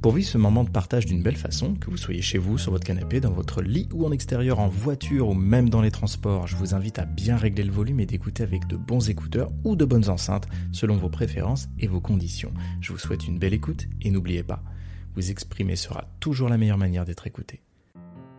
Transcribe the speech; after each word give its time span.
Pour 0.00 0.12
vivre 0.12 0.28
ce 0.28 0.38
moment 0.38 0.62
de 0.62 0.70
partage 0.70 1.06
d'une 1.06 1.24
belle 1.24 1.36
façon, 1.36 1.74
que 1.74 1.90
vous 1.90 1.96
soyez 1.96 2.22
chez 2.22 2.38
vous, 2.38 2.56
sur 2.56 2.70
votre 2.70 2.86
canapé, 2.86 3.18
dans 3.18 3.32
votre 3.32 3.62
lit 3.62 3.88
ou 3.92 4.06
en 4.06 4.12
extérieur, 4.12 4.60
en 4.60 4.68
voiture 4.68 5.28
ou 5.28 5.34
même 5.34 5.68
dans 5.68 5.80
les 5.80 5.90
transports, 5.90 6.46
je 6.46 6.54
vous 6.54 6.72
invite 6.72 7.00
à 7.00 7.04
bien 7.04 7.36
régler 7.36 7.64
le 7.64 7.72
volume 7.72 7.98
et 7.98 8.06
d'écouter 8.06 8.44
avec 8.44 8.68
de 8.68 8.76
bons 8.76 9.10
écouteurs 9.10 9.50
ou 9.64 9.74
de 9.74 9.84
bonnes 9.84 10.08
enceintes 10.08 10.46
selon 10.70 10.96
vos 10.96 11.08
préférences 11.08 11.68
et 11.80 11.88
vos 11.88 12.00
conditions. 12.00 12.52
Je 12.80 12.92
vous 12.92 12.98
souhaite 12.98 13.26
une 13.26 13.40
belle 13.40 13.54
écoute 13.54 13.86
et 14.00 14.12
n'oubliez 14.12 14.44
pas, 14.44 14.62
vous 15.16 15.32
exprimer 15.32 15.74
sera 15.74 16.04
toujours 16.20 16.48
la 16.48 16.58
meilleure 16.58 16.78
manière 16.78 17.04
d'être 17.04 17.26
écouté. 17.26 17.60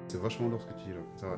C'est 0.07 0.21
vachement 0.21 0.47
lourd 0.47 0.61
ce 0.61 0.67
que 0.67 0.79
tu 0.79 0.85
dis 0.85 0.93
là, 0.93 1.01
c'est 1.17 1.25
vrai. 1.25 1.37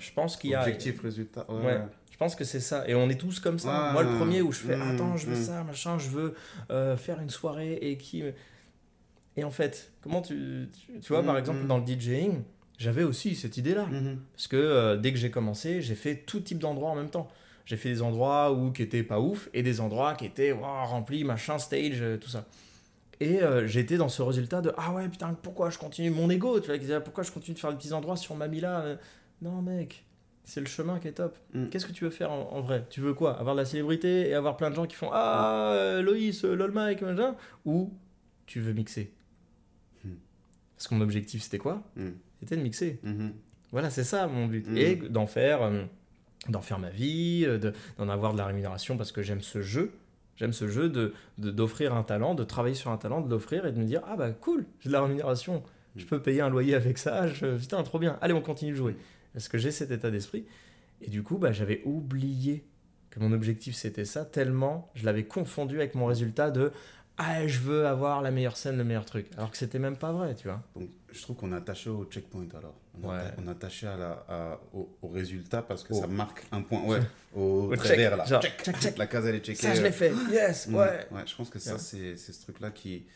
Je 0.00 0.12
pense 0.12 0.36
qu'il 0.36 0.50
y 0.50 0.54
a... 0.56 0.62
Objectif, 0.62 1.00
résultat. 1.00 1.46
Ouais. 1.48 1.64
Ouais. 1.64 1.80
Je 2.10 2.16
pense 2.16 2.34
que 2.34 2.42
c'est 2.42 2.60
ça. 2.60 2.88
Et 2.88 2.96
on 2.96 3.08
est 3.08 3.20
tous 3.20 3.38
comme 3.38 3.60
ça. 3.60 3.86
Ouais. 3.86 3.92
Moi, 3.92 4.02
le 4.02 4.18
premier 4.18 4.42
où 4.42 4.50
je 4.50 4.58
fais 4.58 4.76
Mm, 4.76 4.82
Attends, 4.82 5.16
je 5.16 5.26
veux 5.26 5.38
mm. 5.38 5.44
ça, 5.44 5.62
machin, 5.62 5.98
je 5.98 6.08
veux 6.08 6.34
euh, 6.70 6.96
faire 6.96 7.20
une 7.20 7.30
soirée 7.30 7.78
et 7.80 7.96
qui. 7.96 8.24
Et 9.36 9.44
en 9.44 9.50
fait, 9.50 9.92
comment 10.02 10.20
tu. 10.22 10.68
Tu, 10.86 11.00
tu 11.00 11.12
vois, 11.12 11.22
par 11.22 11.34
Mm, 11.34 11.38
exemple, 11.38 11.66
dans 11.66 11.78
le 11.78 11.84
DJing, 11.86 12.42
j'avais 12.78 13.02
aussi 13.02 13.34
cette 13.34 13.56
idée-là. 13.56 13.86
Mhm. 13.86 14.18
Parce 14.32 14.46
que 14.48 14.56
euh, 14.56 14.96
dès 14.96 15.12
que 15.12 15.18
j'ai 15.18 15.30
commencé, 15.30 15.80
j'ai 15.80 15.94
fait 15.94 16.16
tout 16.16 16.40
type 16.40 16.58
d'endroits 16.58 16.90
en 16.90 16.94
même 16.96 17.10
temps. 17.10 17.28
J'ai 17.64 17.76
fait 17.76 17.88
des 17.90 18.02
endroits 18.02 18.52
où 18.52 18.72
qui 18.72 18.82
étaient 18.82 19.04
pas 19.04 19.20
ouf 19.20 19.48
et 19.54 19.62
des 19.62 19.80
endroits 19.80 20.14
qui 20.14 20.26
étaient 20.26 20.52
remplis, 20.52 21.22
machin, 21.24 21.58
stage, 21.58 22.02
euh, 22.02 22.16
tout 22.18 22.28
ça. 22.28 22.44
Et 23.20 23.40
euh, 23.40 23.66
j'étais 23.68 23.96
dans 23.98 24.08
ce 24.08 24.20
résultat 24.20 24.60
de 24.62 24.72
ah 24.76 24.92
ouais 24.92 25.08
putain 25.08 25.32
pourquoi 25.40 25.70
je 25.70 25.78
continue 25.78 26.10
mon 26.10 26.28
ego 26.28 26.58
tu 26.58 26.76
vois 26.76 27.00
pourquoi 27.00 27.22
je 27.22 27.30
continue 27.30 27.54
de 27.54 27.60
faire 27.60 27.70
des 27.70 27.76
petits 27.76 27.92
endroits 27.92 28.16
si 28.16 28.32
on 28.32 28.34
m'a 28.34 28.48
mis 28.48 28.58
là 28.58 28.80
euh, 28.80 28.96
non 29.42 29.62
mec 29.62 30.04
c'est 30.42 30.58
le 30.58 30.66
chemin 30.66 30.98
qui 30.98 31.06
est 31.06 31.12
top 31.12 31.38
Mm. 31.54 31.66
qu'est-ce 31.68 31.86
que 31.86 31.92
tu 31.92 32.02
veux 32.02 32.10
faire 32.10 32.32
en, 32.32 32.50
en 32.50 32.60
vrai? 32.62 32.84
Tu 32.90 33.00
veux 33.00 33.14
quoi? 33.14 33.38
Avoir 33.38 33.54
de 33.54 33.60
la 33.60 33.64
célébrité 33.64 34.28
et 34.28 34.34
avoir 34.34 34.56
plein 34.56 34.70
de 34.70 34.74
gens 34.74 34.86
qui 34.86 34.96
font 34.96 35.10
ah 35.12 36.00
Loïs 36.02 36.42
lol 36.42 36.72
Mike 36.72 37.02
machin? 37.02 37.36
Ou 37.64 37.92
tu 38.46 38.58
veux 38.58 38.72
mixer? 38.72 39.12
Parce 40.82 40.88
que 40.88 40.94
mon 40.96 41.00
objectif 41.02 41.42
c'était 41.42 41.58
quoi 41.58 41.82
Mm. 41.96 42.08
c'était 42.40 42.56
de 42.56 42.62
mixer 42.62 42.98
Mhm. 43.04 43.32
voilà, 43.70 43.88
c'est 43.88 44.02
ça 44.04 44.26
mon 44.26 44.46
but. 44.48 44.68
Mm. 44.68 44.76
Et 44.76 44.96
d'en 44.96 45.28
faire, 45.28 45.62
euh, 45.62 45.84
d'en 46.48 46.60
faire 46.60 46.80
ma 46.80 46.90
vie, 46.90 47.44
euh, 47.46 47.56
de- 47.58 47.72
d'en 47.98 48.08
avoir 48.08 48.32
de 48.32 48.38
la 48.38 48.46
rémunération 48.46 48.96
parce 48.96 49.12
que 49.12 49.22
j'aime 49.22 49.42
ce 49.42 49.62
jeu. 49.62 49.92
J'aime 50.36 50.52
ce 50.52 50.66
jeu 50.66 50.88
de 50.88 51.14
de- 51.38 51.50
d'offrir 51.52 51.94
un 51.94 52.02
talent, 52.02 52.34
de 52.34 52.42
travailler 52.42 52.74
sur 52.74 52.90
un 52.90 52.96
talent, 52.96 53.20
de 53.20 53.30
l'offrir 53.30 53.64
et 53.64 53.70
de 53.70 53.78
me 53.78 53.84
dire 53.84 54.02
ah 54.06 54.16
bah 54.16 54.30
cool, 54.32 54.64
j'ai 54.80 54.88
de 54.88 54.92
la 54.92 55.02
rémunération, 55.02 55.62
je 55.94 56.04
peux 56.04 56.20
payer 56.20 56.40
un 56.40 56.48
loyer 56.50 56.74
avec 56.74 56.98
ça, 56.98 57.28
je- 57.28 57.56
putain 57.58 57.80
trop 57.84 58.00
bien, 58.00 58.18
allez 58.20 58.34
on 58.34 58.40
continue 58.42 58.72
de 58.72 58.76
jouer. 58.76 58.96
Parce 59.34 59.48
que 59.48 59.56
j'ai 59.58 59.70
cet 59.70 59.92
état 59.92 60.10
d'esprit. 60.10 60.44
Et 61.00 61.10
du 61.10 61.22
coup 61.22 61.38
bah 61.38 61.52
j'avais 61.52 61.80
oublié 61.84 62.64
que 63.10 63.20
mon 63.20 63.30
objectif 63.32 63.74
c'était 63.76 64.04
ça 64.06 64.24
tellement 64.24 64.90
je 64.94 65.04
l'avais 65.04 65.24
confondu 65.24 65.76
avec 65.76 65.94
mon 65.94 66.06
résultat 66.06 66.50
de 66.50 66.72
ah 67.18 67.46
je 67.46 67.58
veux 67.60 67.86
avoir 67.86 68.22
la 68.22 68.30
meilleure 68.30 68.56
scène, 68.56 68.76
le 68.78 68.84
meilleur 68.84 69.04
truc. 69.04 69.26
Alors 69.36 69.50
que 69.50 69.56
c'était 69.56 69.78
même 69.78 69.96
pas 69.96 70.12
vrai, 70.12 70.34
tu 70.34 70.48
vois. 70.48 70.62
Donc, 70.74 70.88
je 71.12 71.20
trouve 71.22 71.36
qu'on 71.36 71.52
est 71.52 71.56
attaché 71.56 71.90
au 71.90 72.04
checkpoint 72.06 72.48
alors. 72.56 72.74
On 72.94 73.04
est, 73.04 73.06
Ouais. 73.06 73.18
atta- 73.18 73.34
on 73.42 73.46
est 73.48 73.50
attaché 73.50 73.86
à 73.86 73.96
la, 73.96 74.10
à- 74.28 74.60
au, 74.74 74.96
au 75.02 75.08
résultat 75.08 75.62
parce 75.62 75.82
que 75.84 75.94
ça 75.94 76.06
marque 76.06 76.44
un 76.52 76.62
point. 76.62 76.82
Ouais, 76.84 76.98
au, 77.34 77.72
Au 77.72 77.76
check, 77.76 77.96
vert 77.96 78.16
là. 78.16 78.24
genre, 78.24 78.42
Check. 78.42 78.62
check, 78.64 78.76
check. 78.80 78.98
La 78.98 79.06
case 79.06 79.26
elle 79.26 79.36
est 79.36 79.44
checkée. 79.44 79.62
Ça 79.62 79.74
je 79.74 79.82
l'ai 79.82 79.92
fait, 79.92 80.12
yes, 80.30 80.68
Mm. 80.68 80.74
ouais. 80.74 81.06
Ouais, 81.10 81.22
je 81.26 81.34
pense 81.36 81.48
que 81.50 81.58
ça, 81.58 81.78
c'est 81.78 82.16
ce 82.16 82.42
truc-là 82.42 82.70
qui. 82.70 83.06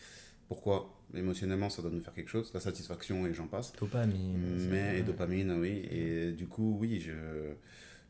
Pourquoi 0.48 0.92
Émotionnellement, 1.14 1.70
ça 1.70 1.82
doit 1.82 1.90
nous 1.90 2.00
faire 2.00 2.12
quelque 2.14 2.30
chose. 2.30 2.50
La 2.54 2.60
satisfaction 2.60 3.26
et 3.26 3.32
j'en 3.34 3.46
passe. 3.46 3.72
Dopamine. 3.78 4.68
Mais, 4.70 4.98
et 4.98 5.02
dopamine, 5.02 5.52
oui. 5.52 5.86
Et 5.90 6.32
du 6.32 6.46
coup, 6.46 6.76
oui, 6.80 7.00
je, 7.00 7.12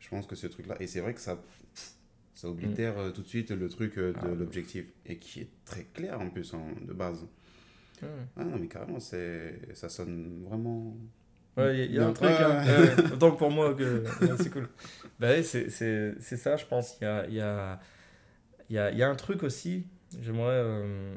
je 0.01 0.09
pense 0.09 0.27
que 0.27 0.35
ce 0.35 0.47
truc-là. 0.47 0.77
Et 0.81 0.87
c'est 0.87 1.01
vrai 1.01 1.15
que 1.15 1.21
ça, 1.21 1.39
ça 2.37 2.49
oblitère 2.49 2.97
euh, 2.99 3.11
tout 3.11 3.23
de 3.23 3.27
suite 3.27 3.51
le 3.51 3.69
truc 3.69 3.99
euh, 3.99 4.13
de 4.13 4.19
Ah. 4.23 4.29
l'objectif. 4.39 4.87
Et 5.07 5.17
qui 5.19 5.41
est 5.41 5.49
très 5.65 5.85
clair 5.93 6.21
en 6.21 6.31
plus, 6.31 6.55
en- 6.55 6.71
de 6.87 6.93
base. 6.93 7.27
Ouais. 8.03 8.09
Ah 8.37 8.45
non, 8.45 8.59
mais 8.61 8.69
carrément, 8.69 9.01
c'est, 9.01 9.59
ça 9.75 9.89
sonne 9.89 10.45
vraiment. 10.49 10.97
Ouais, 11.57 11.87
il 11.87 11.95
y, 11.95 11.99
a 11.99 12.07
un 12.07 12.13
truc, 12.13 12.29
hein. 12.31 12.63
que 13.19 13.31
pour 13.39 13.51
moi, 13.51 13.75
que 13.75 14.05
c'est 14.39 14.51
cool. 14.51 14.69
Bah 15.19 15.43
c'est, 15.43 15.71
c'est, 15.71 16.15
c'est 16.21 16.37
ça, 16.37 16.57
je 16.59 16.67
pense. 16.67 16.99
Il 17.01 17.05
y 17.05 17.07
a, 17.07 17.27
y, 17.29 17.41
a, 17.41 17.81
y, 18.69 18.77
a, 18.77 18.91
y 18.93 19.03
a 19.03 19.09
un 19.09 19.15
truc 19.15 19.43
aussi, 19.43 19.87
j'aimerais 20.21 20.53
euh, 20.53 21.17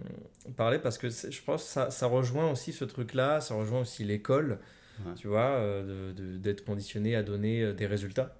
parler 0.55 0.79
parce 0.79 0.97
que 0.97 1.09
je 1.09 1.41
pense 1.43 1.63
que 1.65 1.69
ça, 1.69 1.91
ça 1.91 2.07
rejoint 2.07 2.49
aussi 2.49 2.71
ce 2.71 2.85
truc-là, 2.85 3.41
ça 3.41 3.55
rejoint 3.55 3.81
aussi 3.81 4.05
l'école, 4.05 4.59
Ouais. 5.05 5.13
tu 5.17 5.27
vois, 5.27 5.51
euh, 5.57 6.13
d'être 6.39 6.63
conditionné 6.63 7.17
à 7.17 7.23
donner 7.23 7.73
des 7.73 7.85
résultats. 7.87 8.38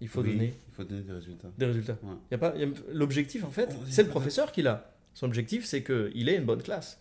Il 0.00 0.08
faut 0.08 0.20
Oui, 0.22 0.32
donner 0.32 0.54
Il 0.68 0.74
faut 0.74 0.84
donner 0.84 1.02
des 1.02 1.12
résultats. 1.12 1.48
des 1.58 1.66
résultats. 1.66 1.98
Ouais. 2.02 2.14
Y 2.30 2.34
a 2.34 2.38
pas, 2.38 2.54
l'objectif, 2.92 3.44
en 3.44 3.50
fait, 3.50 3.68
c'est 3.88 4.02
le 4.04 4.08
professeur 4.08 4.52
qui 4.52 4.62
l'a. 4.62 4.92
Son 5.14 5.26
objectif, 5.26 5.64
c'est 5.64 5.82
qu'il 5.82 6.28
ait 6.28 6.36
une 6.36 6.44
bonne 6.44 6.62
classe. 6.62 7.00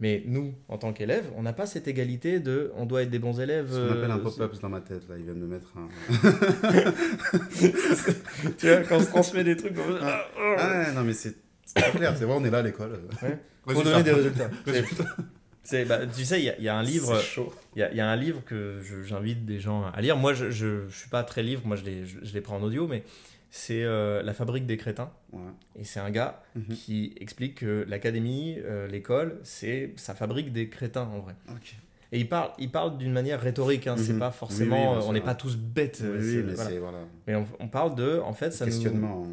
Mais 0.00 0.22
nous, 0.26 0.54
en 0.68 0.78
tant 0.78 0.92
qu'élèves, 0.94 1.30
on 1.36 1.42
n'a 1.42 1.52
pas 1.52 1.66
cette 1.66 1.86
égalité 1.86 2.40
de 2.40 2.72
on 2.76 2.86
doit 2.86 3.02
être 3.02 3.10
des 3.10 3.18
bons 3.18 3.38
élèves. 3.38 3.70
Ce 3.70 3.76
qu'on 3.86 3.92
appelle 3.98 4.10
un 4.10 4.16
euh, 4.18 4.22
pop-up 4.22 4.52
dans 4.62 4.68
ma 4.70 4.80
tête, 4.80 5.06
là. 5.08 5.16
Il 5.18 5.24
vient 5.24 5.34
de 5.34 5.38
me 5.40 5.46
mettre 5.46 5.74
un. 5.76 5.88
tu 8.58 8.66
vois, 8.66 8.76
quand 8.88 8.96
on 8.96 9.00
se 9.00 9.06
transmet 9.08 9.44
des 9.44 9.56
trucs, 9.56 9.76
on- 9.78 9.98
Ah. 10.02 10.24
Ah, 10.58 10.68
ouais, 10.88 10.92
non, 10.94 11.04
mais 11.04 11.12
c'est 11.12 11.36
clair. 11.74 12.14
C'est 12.16 12.24
vrai, 12.24 12.34
on 12.38 12.44
est 12.44 12.50
là 12.50 12.58
à 12.58 12.62
l'école. 12.62 13.00
Ouais. 13.22 13.38
Résultat. 13.66 13.90
donner 13.90 14.02
des 14.04 14.12
résultats. 14.12 14.50
Résultat. 14.66 15.16
C'est- 15.62 15.84
bah, 15.84 16.06
tu 16.06 16.24
sais, 16.24 16.40
il 16.40 16.44
y, 16.44 16.50
a- 16.50 16.56
il 16.58 16.64
y 16.64 16.68
a 16.68 16.76
un 16.76 16.82
livre, 16.82 17.20
il 17.76 17.80
y 17.80 17.82
a, 17.82 17.90
il 17.90 17.96
y 17.96 18.00
a 18.00 18.08
un 18.08 18.16
livre 18.16 18.42
que 18.44 18.80
j'invite 19.04 19.44
des 19.44 19.60
gens 19.60 19.84
à 19.86 20.00
lire. 20.00 20.16
Moi, 20.16 20.32
je, 20.34 20.50
je, 20.50 20.88
je 20.88 20.96
suis 20.96 21.08
pas 21.10 21.22
très 21.22 21.42
livre, 21.42 21.62
moi 21.66 21.76
je 21.76 21.84
les, 21.84 22.06
je, 22.06 22.18
je 22.22 22.32
les 22.32 22.40
prends 22.40 22.56
en 22.56 22.62
audio, 22.62 22.86
mais 22.88 23.02
c'est 23.50 23.82
euh, 23.84 24.22
La 24.22 24.32
fabrique 24.32 24.64
des 24.66 24.76
crétins. 24.76 25.12
Ouais. 25.32 25.40
Et 25.76 25.84
c'est 25.84 26.00
un 26.00 26.10
gars 26.10 26.42
Mhm. 26.56 26.74
qui 26.74 27.14
explique 27.20 27.56
que 27.56 27.84
l'académie, 27.88 28.56
euh, 28.64 28.86
l'école, 28.88 29.38
c'est 29.42 29.92
ça 29.96 30.14
fabrique 30.14 30.52
des 30.52 30.68
crétins 30.68 31.02
en 31.12 31.18
vrai. 31.20 31.34
Ok. 31.50 31.74
Et 32.12 32.18
il 32.18 32.28
parle, 32.28 32.50
il 32.58 32.70
parle 32.72 32.98
d'une 32.98 33.12
manière 33.12 33.40
rhétorique, 33.40 33.86
hein, 33.86 33.94
c'est 33.96 34.14
Mhm. 34.14 34.18
pas 34.18 34.30
forcément, 34.32 34.94
oui, 34.94 34.98
euh, 34.98 35.06
on 35.06 35.12
n'est 35.12 35.20
pas 35.20 35.36
tous 35.36 35.56
bêtes. 35.56 36.00
Oui, 36.02 36.08
euh, 36.08 36.42
mais 36.44 36.54
voilà. 36.54 36.70
c'est. 36.70 36.78
Voilà. 36.78 36.98
Mais 37.28 37.34
on, 37.36 37.46
on 37.60 37.68
parle 37.68 37.94
de, 37.94 38.18
en 38.24 38.32
fait, 38.32 38.50
ça 38.52 38.64
nous, 38.66 38.72
Questionnement. 38.72 39.26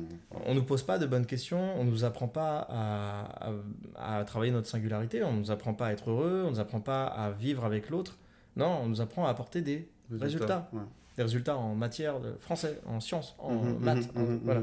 on 0.45 0.53
nous 0.53 0.63
pose 0.63 0.83
pas 0.83 0.99
de 0.99 1.07
bonnes 1.07 1.25
questions, 1.25 1.73
on 1.79 1.83
nous 1.85 2.03
apprend 2.03 2.27
pas 2.27 2.67
à, 2.69 3.49
à, 3.95 4.19
à 4.19 4.23
travailler 4.25 4.51
notre 4.51 4.67
singularité, 4.67 5.23
on 5.23 5.33
nous 5.33 5.49
apprend 5.49 5.73
pas 5.73 5.87
à 5.87 5.91
être 5.93 6.11
heureux, 6.11 6.43
on 6.45 6.51
nous 6.51 6.59
apprend 6.59 6.79
pas 6.79 7.05
à 7.05 7.31
vivre 7.31 7.65
avec 7.65 7.89
l'autre. 7.89 8.17
Non, 8.55 8.79
on 8.83 8.87
nous 8.87 9.01
apprend 9.01 9.25
à 9.25 9.29
apporter 9.31 9.61
des, 9.61 9.89
Résultats. 10.11 10.69
Ouais. 10.71 10.81
des 11.17 11.23
résultats 11.23 11.57
en 11.57 11.73
matière 11.73 12.19
de 12.19 12.33
français, 12.39 12.79
en 12.85 12.99
sciences, 12.99 13.35
en 13.39 13.55
Mhm, 13.55 13.79
maths, 13.79 14.15
mhm, 14.15 14.21
en- 14.21 14.25
mhm, 14.27 14.39
voilà. 14.43 14.61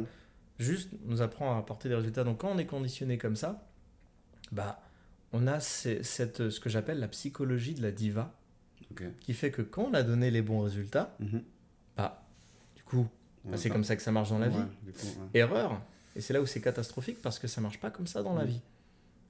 Juste, 0.61 0.91
on 1.05 1.11
nous 1.11 1.21
apprend 1.23 1.57
à 1.57 1.59
apporter 1.59 1.89
des 1.89 1.97
résultats. 1.97 2.23
Donc 2.23 2.39
quand 2.39 2.51
on 2.55 2.59
est 2.59 2.65
conditionné 2.67 3.19
comme 3.19 3.35
ça, 3.35 3.67
bah, 4.53 4.79
on 5.35 5.47
a 5.47 5.59
ce- 5.61 6.03
cette, 6.03 6.49
ce 6.49 6.61
que 6.61 6.69
j'appelle 6.71 6.99
la 7.01 7.09
psychologie 7.09 7.75
de 7.75 7.83
la 7.83 7.91
diva, 7.91 8.33
qui 9.21 9.35
fait 9.35 9.51
que 9.51 9.61
quand 9.63 9.83
on 9.91 9.95
a 9.95 10.03
donné 10.03 10.31
les 10.31 10.41
bons 10.43 10.61
résultats, 10.61 11.15
Mhm. 11.21 11.43
bah, 11.97 12.23
du 12.77 12.83
coup, 12.85 13.09
bah, 13.45 13.57
c'est 13.57 13.69
comme 13.69 13.83
ça 13.85 13.97
que 13.97 14.03
ça 14.03 14.13
marche 14.13 14.31
dans 14.31 14.39
la 14.39 14.49
vie. 14.49 14.57
Ouais, 14.57 14.65
du 14.85 14.93
coup, 14.93 15.07
ouais. 15.07 15.41
Erreur. 15.41 15.81
Et 16.17 16.21
c'est 16.21 16.33
là 16.33 16.41
où 16.41 16.47
c'est 16.47 16.61
catastrophique 16.61 17.21
parce 17.21 17.39
que 17.41 17.49
ça 17.49 17.61
marche 17.61 17.81
pas 17.81 17.91
comme 17.91 18.07
ça 18.07 18.23
dans 18.23 18.35
la 18.35 18.45
Mhm. 18.45 18.51
vie. 18.51 18.61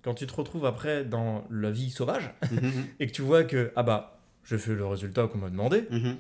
Quand 0.03 0.13
tu 0.15 0.27
te 0.27 0.35
retrouves 0.35 0.67
après 0.67 1.05
dans 1.05 1.47
la 1.51 1.71
vie 1.71 1.89
sauvage 1.91 2.31
Mhm, 2.53 2.61
et 3.01 3.07
que 3.07 3.13
tu 3.13 3.23
vois 3.23 3.45
que, 3.45 3.73
ah 3.75 3.83
bah, 3.83 4.21
je 4.43 4.57
fais 4.59 4.75
le 4.75 4.85
résultat 4.87 5.27
qu'on 5.29 5.39
m'a 5.39 5.49
demandé, 5.49 5.87
mhm. 5.91 6.17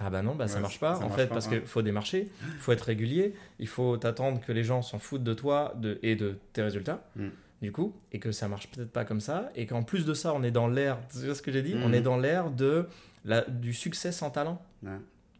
ah 0.00 0.08
bah 0.08 0.22
non, 0.22 0.34
bah 0.34 0.48
ça 0.48 0.60
marche 0.60 0.80
pas 0.80 0.94
ça 0.94 1.00
en 1.04 1.08
marche 1.08 1.16
fait 1.20 1.26
pas, 1.26 1.34
parce 1.34 1.48
ouais. 1.48 1.58
qu'il 1.58 1.66
faut 1.66 1.82
démarcher, 1.82 2.30
il 2.46 2.58
faut 2.58 2.72
être 2.72 2.80
régulier, 2.82 3.34
il 3.58 3.68
faut 3.68 3.98
t'attendre 3.98 4.40
que 4.40 4.52
les 4.52 4.64
gens 4.64 4.80
s'en 4.80 4.98
foutent 4.98 5.24
de 5.24 5.34
toi 5.34 5.74
de, 5.76 5.98
et 6.02 6.16
de 6.16 6.38
tes 6.54 6.62
résultats. 6.62 7.04
Mm. 7.16 7.28
Du 7.66 7.72
coup, 7.72 7.92
et 8.12 8.20
que 8.20 8.30
ça 8.30 8.46
marche 8.46 8.70
peut-être 8.70 8.92
pas 8.92 9.04
comme 9.04 9.18
ça, 9.20 9.50
et 9.56 9.66
qu'en 9.66 9.82
plus 9.82 10.04
de 10.04 10.14
ça, 10.14 10.32
on 10.34 10.44
est 10.44 10.52
dans 10.52 10.68
l'ère, 10.68 10.98
tu 11.10 11.18
vois 11.26 11.34
ce 11.34 11.42
que 11.42 11.50
j'ai 11.50 11.62
dit? 11.62 11.74
On 11.82 11.92
est 11.92 12.00
dans 12.00 12.16
l'ère 12.16 12.52
de 12.52 12.86
la, 13.24 13.40
du 13.40 13.74
succès 13.74 14.12
sans 14.12 14.30
talent. 14.30 14.62
Ouais. 14.84 14.92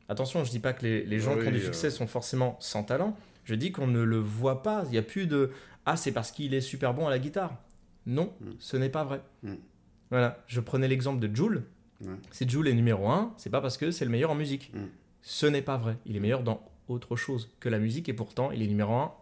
Attention, 0.09 0.43
je 0.43 0.51
dis 0.51 0.59
pas 0.59 0.73
que 0.73 0.83
les, 0.83 1.05
les 1.07 1.21
gens 1.21 1.37
Oui, 1.37 1.43
qui 1.43 1.49
ont 1.49 1.53
du 1.53 1.59
euh. 1.59 1.65
succès 1.67 1.89
sont 1.91 2.09
forcément 2.09 2.57
sans 2.59 2.83
talent. 2.83 3.17
Je 3.45 3.55
dis 3.55 3.71
qu'on 3.71 3.87
ne 3.87 4.03
le 4.03 4.17
voit 4.19 4.65
pas. 4.65 4.83
Il 4.87 4.91
n'y 4.91 4.99
a 4.99 5.03
plus 5.03 5.29
de 5.29 5.53
ah 5.85 5.97
c'est 5.97 6.11
parce 6.11 6.33
qu'il 6.33 6.53
est 6.53 6.61
super 6.61 6.95
bon 6.95 7.07
à 7.07 7.11
la 7.11 7.21
guitare. 7.21 7.57
Non, 8.07 8.33
Mm. 8.41 8.51
ce 8.59 8.77
n'est 8.77 8.89
pas 8.89 9.05
vrai. 9.05 9.21
Mm. 9.45 9.55
Voilà, 10.11 10.43
je 10.49 10.59
prenais 10.61 10.89
l'exemple 10.89 11.21
de 11.21 11.33
Joule. 11.33 11.63
Ouais. 12.05 12.11
Si 12.33 12.49
Joule 12.49 12.67
est 12.67 12.75
numéro 12.75 13.09
1, 13.09 13.35
c'est 13.37 13.51
pas 13.51 13.61
parce 13.61 13.77
que 13.77 13.93
c'est 13.93 14.05
le 14.05 14.11
meilleur 14.11 14.33
en 14.33 14.35
musique. 14.35 14.73
Mm. 14.75 14.79
Ce 15.23 15.47
n'est 15.47 15.63
pas 15.63 15.77
vrai. 15.77 15.97
Il 16.07 16.17
est 16.17 16.21
meilleur 16.21 16.43
dans 16.43 16.61
autre 16.89 17.15
chose 17.15 17.51
que 17.61 17.69
la 17.69 17.79
musique 17.79 18.09
et 18.09 18.15
pourtant 18.15 18.51
il 18.51 18.63
est 18.63 18.67
numéro 18.67 18.95
1 18.95 19.13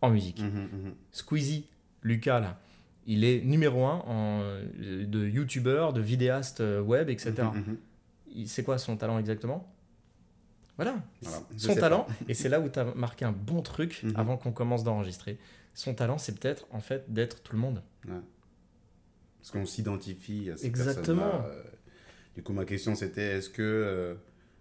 en 0.00 0.10
musique. 0.10 0.40
Mhm, 0.40 0.68
mhm. 0.72 0.94
Squeezie, 1.12 1.66
Lucas 2.02 2.40
là, 2.40 2.58
il 3.06 3.24
est 3.24 3.40
numéro 3.42 3.84
1 3.84 3.90
en, 4.06 4.40
euh, 4.42 5.06
de 5.06 5.26
youtubeur, 5.26 5.92
de 5.92 6.00
vidéaste 6.00 6.60
euh, 6.60 6.80
web, 6.80 7.08
etc. 7.10 7.32
Mhm, 7.54 7.76
mhm. 8.36 8.46
C'est 8.46 8.62
quoi 8.64 8.78
son 8.78 8.96
talent 8.96 9.18
exactement? 9.18 9.68
Voilà, 10.76 10.96
son 11.56 11.74
talent, 11.74 12.04
pas. 12.04 12.12
et 12.28 12.34
c'est 12.34 12.48
là 12.48 12.58
où 12.60 12.68
tu 12.68 12.78
as 12.78 12.84
marqué 12.94 13.24
un 13.24 13.32
bon 13.32 13.60
truc 13.62 14.02
Mhm. 14.02 14.12
avant 14.16 14.36
qu'on 14.36 14.52
commence 14.52 14.84
d'enregistrer. 14.84 15.38
Son 15.74 15.94
talent, 15.94 16.18
c'est 16.18 16.38
peut-être 16.38 16.66
en 16.70 16.80
fait 16.80 17.12
d'être 17.12 17.42
tout 17.42 17.54
le 17.54 17.60
monde. 17.60 17.82
Parce 18.06 19.50
qu'on 19.50 19.66
s'identifie 19.66 20.50
à 20.50 20.56
ces 20.56 20.66
Exactement. 20.66 21.42
Euh, 21.46 21.62
Du 22.36 22.42
coup, 22.42 22.52
ma 22.54 22.64
question 22.64 22.94
c'était 22.94 23.36
est-ce 23.38 23.50
que 23.50 23.60
euh, 23.62 24.14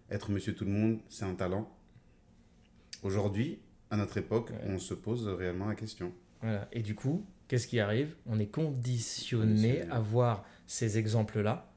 être 0.09 0.29
monsieur 0.31 0.53
tout 0.53 0.65
le 0.65 0.71
monde, 0.71 0.99
c'est 1.09 1.23
un 1.25 1.35
talent? 1.35 1.71
Aujourd'hui, 3.03 3.59
à 3.89 3.97
notre 3.97 4.17
époque, 4.17 4.49
Ouais. 4.51 4.57
on 4.67 4.77
se 4.79 4.93
pose 4.93 5.27
réellement 5.27 5.67
la 5.67 5.75
question. 5.75 6.11
Voilà. 6.41 6.67
Et 6.71 6.81
du 6.81 6.95
coup, 6.95 7.25
qu'est-ce 7.47 7.67
qui 7.67 7.79
arrive 7.79 8.15
On 8.25 8.39
est 8.39 8.47
conditionné 8.47 9.83
à 9.89 9.99
voir 9.99 10.43
ces 10.67 10.97
exemples-là 10.97 11.67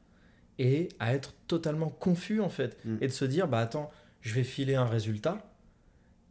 et 0.59 0.89
à 1.01 1.15
être 1.15 1.35
totalement 1.49 1.89
confus 1.91 2.41
en 2.41 2.49
fait. 2.49 2.79
Mm. 2.85 2.97
Et 3.01 3.07
de 3.09 3.13
se 3.13 3.25
dire, 3.25 3.49
bah 3.49 3.59
attends, 3.61 3.91
je 4.21 4.35
vais 4.35 4.45
filer 4.45 4.75
un 4.75 4.87
résultat 4.87 5.39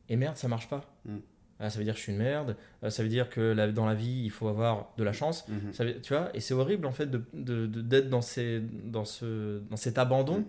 et 0.10 0.16
merde, 0.16 0.38
ça 0.38 0.48
marche 0.48 0.70
pas. 0.70 0.94
Mm. 1.06 1.18
Ah, 1.60 1.70
ça 1.70 1.78
veut 1.78 1.86
dire 1.86 1.94
que 1.94 2.00
je 2.00 2.04
suis 2.04 2.12
une 2.12 2.18
merde, 2.18 2.58
euh, 2.84 2.90
ça 2.90 3.04
veut 3.04 3.10
dire 3.10 3.30
que 3.30 3.40
la- 3.40 3.72
dans 3.72 3.86
la 3.86 3.94
vie, 3.94 4.24
il 4.26 4.32
faut 4.32 4.48
avoir 4.48 4.92
de 4.98 5.04
la 5.04 5.14
chance. 5.14 5.48
Mhm. 5.48 5.72
Ça 5.74 5.86
veut- 5.86 6.02
tu 6.02 6.14
vois, 6.14 6.30
et 6.36 6.42
c'est 6.42 6.54
horrible 6.54 6.86
en 6.88 6.92
fait 6.92 7.06
de, 7.06 7.24
de- 7.34 7.68
de- 7.68 7.82
d'être 7.82 8.10
dans, 8.10 8.22
ces, 8.22 8.60
dans, 8.86 9.06
ce, 9.06 9.60
dans 9.70 9.78
cet 9.78 9.98
abandon. 9.98 10.40
Mm. 10.40 10.46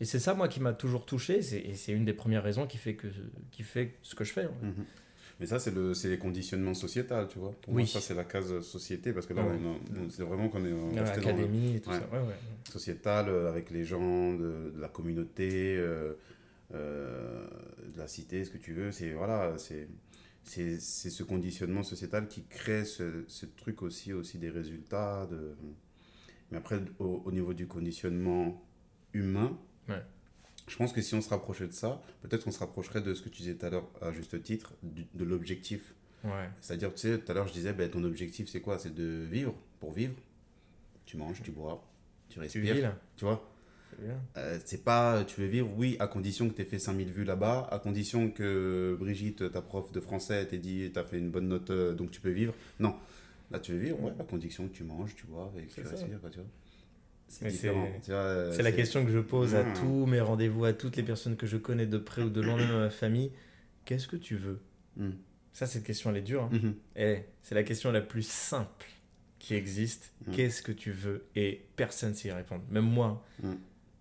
Et 0.00 0.04
c'est 0.06 0.18
ça, 0.20 0.32
moi, 0.34 0.48
qui 0.48 0.60
m'a 0.60 0.72
toujours 0.72 1.04
touché. 1.06 1.38
Et 1.38 1.74
c'est 1.74 1.92
une 1.92 2.04
des 2.04 2.14
premières 2.14 2.42
raisons 2.42 2.66
qui 2.66 2.78
fait, 2.78 2.94
que, 2.94 3.08
qui 3.50 3.62
fait 3.62 3.96
ce 4.02 4.14
que 4.14 4.24
je 4.24 4.32
fais. 4.32 4.46
en 4.46 4.48
fait. 4.60 4.66
Mais 5.40 5.46
ça, 5.46 5.58
c'est 5.58 5.72
le, 5.74 5.94
c'est 5.94 6.08
les 6.08 6.18
conditionnements 6.18 6.74
sociétals, 6.74 7.26
tu 7.28 7.38
vois. 7.40 7.52
Pour 7.62 7.74
Oui. 7.74 7.82
moi, 7.82 7.86
ça, 7.86 8.00
c'est 8.00 8.14
la 8.14 8.24
case 8.24 8.60
société, 8.60 9.12
parce 9.12 9.26
que 9.26 9.34
là, 9.34 9.42
Ouais. 9.44 9.58
on 9.64 10.04
on- 10.04 10.10
c'est 10.10 10.22
vraiment 10.22 10.48
qu'on 10.48 10.64
est 10.64 10.70
dans 10.70 10.90
le 10.90 10.94
L'académie 10.94 11.76
et 11.76 11.80
tout 11.80 11.90
Ouais. 11.90 11.98
ça. 11.98 12.08
Ouais, 12.12 12.20
ouais. 12.26 12.34
sociétal, 12.70 13.28
euh, 13.28 13.48
avec 13.48 13.70
les 13.70 13.84
gens 13.84 14.34
de, 14.34 14.72
de 14.74 14.80
la 14.80 14.88
communauté, 14.88 15.76
euh, 15.76 16.14
euh, 16.72 17.46
de 17.92 17.98
la 17.98 18.06
cité, 18.08 18.44
ce 18.44 18.50
que 18.50 18.58
tu 18.58 18.72
veux. 18.72 18.92
C'est 18.92 19.12
voilà, 19.12 19.54
c'est 19.58 19.88
c'est 20.44 20.78
c'est 20.80 21.10
ce 21.10 21.22
conditionnement 21.22 21.82
sociétal 21.82 22.28
qui 22.28 22.44
crée 22.44 22.84
ce, 22.84 23.24
ce 23.28 23.46
truc 23.46 23.82
aussi, 23.82 24.12
aussi 24.12 24.38
des 24.38 24.50
résultats. 24.50 25.26
De... 25.30 25.54
Mais 26.50 26.58
après, 26.58 26.80
au, 26.98 27.22
au 27.24 27.32
niveau 27.32 27.54
du 27.54 27.66
conditionnement 27.66 28.62
humain, 29.12 29.58
Ouais. 29.88 30.02
Je 30.66 30.76
pense 30.76 30.92
que 30.92 31.00
si 31.02 31.14
on 31.14 31.20
se 31.20 31.28
rapprochait 31.28 31.66
de 31.66 31.72
ça, 31.72 32.00
peut-être 32.22 32.44
qu'on 32.44 32.50
se 32.50 32.58
rapprocherait 32.58 33.00
de 33.02 33.14
ce 33.14 33.22
que 33.22 33.28
tu 33.28 33.42
disais 33.42 33.54
tout 33.54 33.66
à 33.66 33.70
l'heure, 33.70 33.88
à 34.00 34.12
juste 34.12 34.42
titre, 34.42 34.72
du- 34.82 35.06
de 35.14 35.24
l'objectif. 35.24 35.94
Ouais. 36.24 36.48
C'est-à-dire, 36.60 36.92
tu 36.94 37.00
sais, 37.00 37.18
tout 37.18 37.30
à 37.30 37.34
l'heure, 37.34 37.46
je 37.48 37.52
disais, 37.52 37.72
ben, 37.74 37.90
ton 37.90 38.02
objectif, 38.04 38.48
c'est 38.48 38.60
quoi? 38.62 38.78
C'est 38.78 38.94
de 38.94 39.24
vivre. 39.30 39.54
Pour 39.80 39.92
vivre, 39.92 40.14
tu 41.04 41.16
manges, 41.18 41.42
tu 41.42 41.50
bois, 41.50 41.84
tu 42.28 42.34
Tu 42.34 42.40
respires. 42.40 42.74
vis 42.74 42.80
là 42.80 42.98
Tu 43.16 43.24
vois? 43.26 43.50
Euh, 44.38 44.58
c'est 44.64 44.82
pas 44.82 45.22
tu 45.24 45.40
veux 45.40 45.46
vivre, 45.46 45.70
oui, 45.76 45.96
à 46.00 46.08
condition 46.08 46.48
que 46.48 46.54
tu 46.54 46.62
aies 46.62 46.64
fait 46.64 46.78
5000 46.80 47.10
vues 47.12 47.22
là-bas, 47.24 47.68
à 47.70 47.78
condition 47.78 48.28
que 48.30 48.96
Brigitte, 48.98 49.52
ta 49.52 49.60
prof 49.62 49.92
de 49.92 50.00
français, 50.00 50.44
t'ait 50.46 50.58
dit 50.58 50.90
tu 50.92 50.98
as 50.98 51.04
fait 51.04 51.18
une 51.18 51.30
bonne 51.30 51.46
note, 51.46 51.70
euh, 51.70 51.92
donc 51.94 52.10
tu 52.10 52.20
peux 52.20 52.30
vivre. 52.30 52.54
Non, 52.80 52.96
là 53.52 53.60
tu 53.60 53.70
veux 53.72 53.78
vivre, 53.78 54.02
ouais, 54.02 54.12
à 54.18 54.24
condition 54.24 54.66
que 54.66 54.72
tu 54.74 54.82
manges, 54.82 55.14
tu 55.14 55.26
bois 55.26 55.52
et 55.56 55.66
que 55.66 55.74
tu 55.74 55.80
respires, 55.86 56.20
quoi, 56.20 56.30
tu 56.30 56.38
vois? 56.38 56.48
C'est 57.28 57.48
différent. 57.48 57.88
c'est- 58.02 58.12
euh, 58.12 58.52
C'est 58.52 58.62
la 58.62 58.72
question 58.72 59.04
que 59.04 59.10
je 59.10 59.18
pose 59.18 59.54
à 59.54 59.64
Ah. 59.66 59.72
tous 59.74 60.06
mes 60.06 60.20
rendez-vous, 60.20 60.64
à 60.64 60.72
toutes 60.72 60.96
les 60.96 61.02
personnes 61.02 61.36
que 61.36 61.46
je 61.46 61.56
connais 61.56 61.86
de 61.86 61.98
près 61.98 62.22
ou 62.22 62.30
de 62.30 62.40
loin, 62.40 62.56
même 62.56 62.70
à 62.70 62.78
ma 62.78 62.90
famille. 62.90 63.32
Qu'est-ce 63.84 64.06
que 64.08 64.16
tu 64.16 64.36
veux? 64.36 64.60
Mm. 64.96 65.10
Ça, 65.52 65.66
cette 65.66 65.84
question, 65.84 66.10
elle 66.10 66.16
est 66.18 66.22
dure. 66.22 66.44
hein. 66.44 66.50
Mhm. 66.52 66.74
Eh, 66.96 67.18
c'est 67.42 67.54
la 67.54 67.62
question 67.62 67.90
la 67.92 68.00
plus 68.00 68.26
simple 68.26 68.86
qui 69.38 69.54
existe. 69.54 70.12
Qu'est-ce 70.32 70.62
que 70.62 70.72
tu 70.72 70.90
veux? 70.90 71.24
Et 71.36 71.66
personne 71.76 72.10
ne 72.10 72.14
sait 72.14 72.28
y 72.28 72.32
répondre. 72.32 72.62
Même 72.70 72.84
moi. 72.86 73.24
Quand 73.42 73.48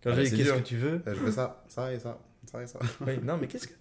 Ah 0.05 0.11
je 0.11 0.15
bah, 0.15 0.23
dis 0.23 0.35
qu'est-ce 0.37 0.53
que 0.53 0.59
tu 0.63 0.77
veux 0.77 1.01
Euh, 1.07 1.15
je 1.15 1.19
veux 1.19 1.31
ça, 1.31 1.63
ça 1.67 1.93
et 1.93 1.99
ça, 1.99 2.19
ça 2.51 2.61
et 2.61 2.67
ça. 2.67 2.79
Oui, 3.01 3.13
non, 3.23 3.37
mais 3.37 3.47
qu'est-ce 3.47 3.67
que 3.67 3.73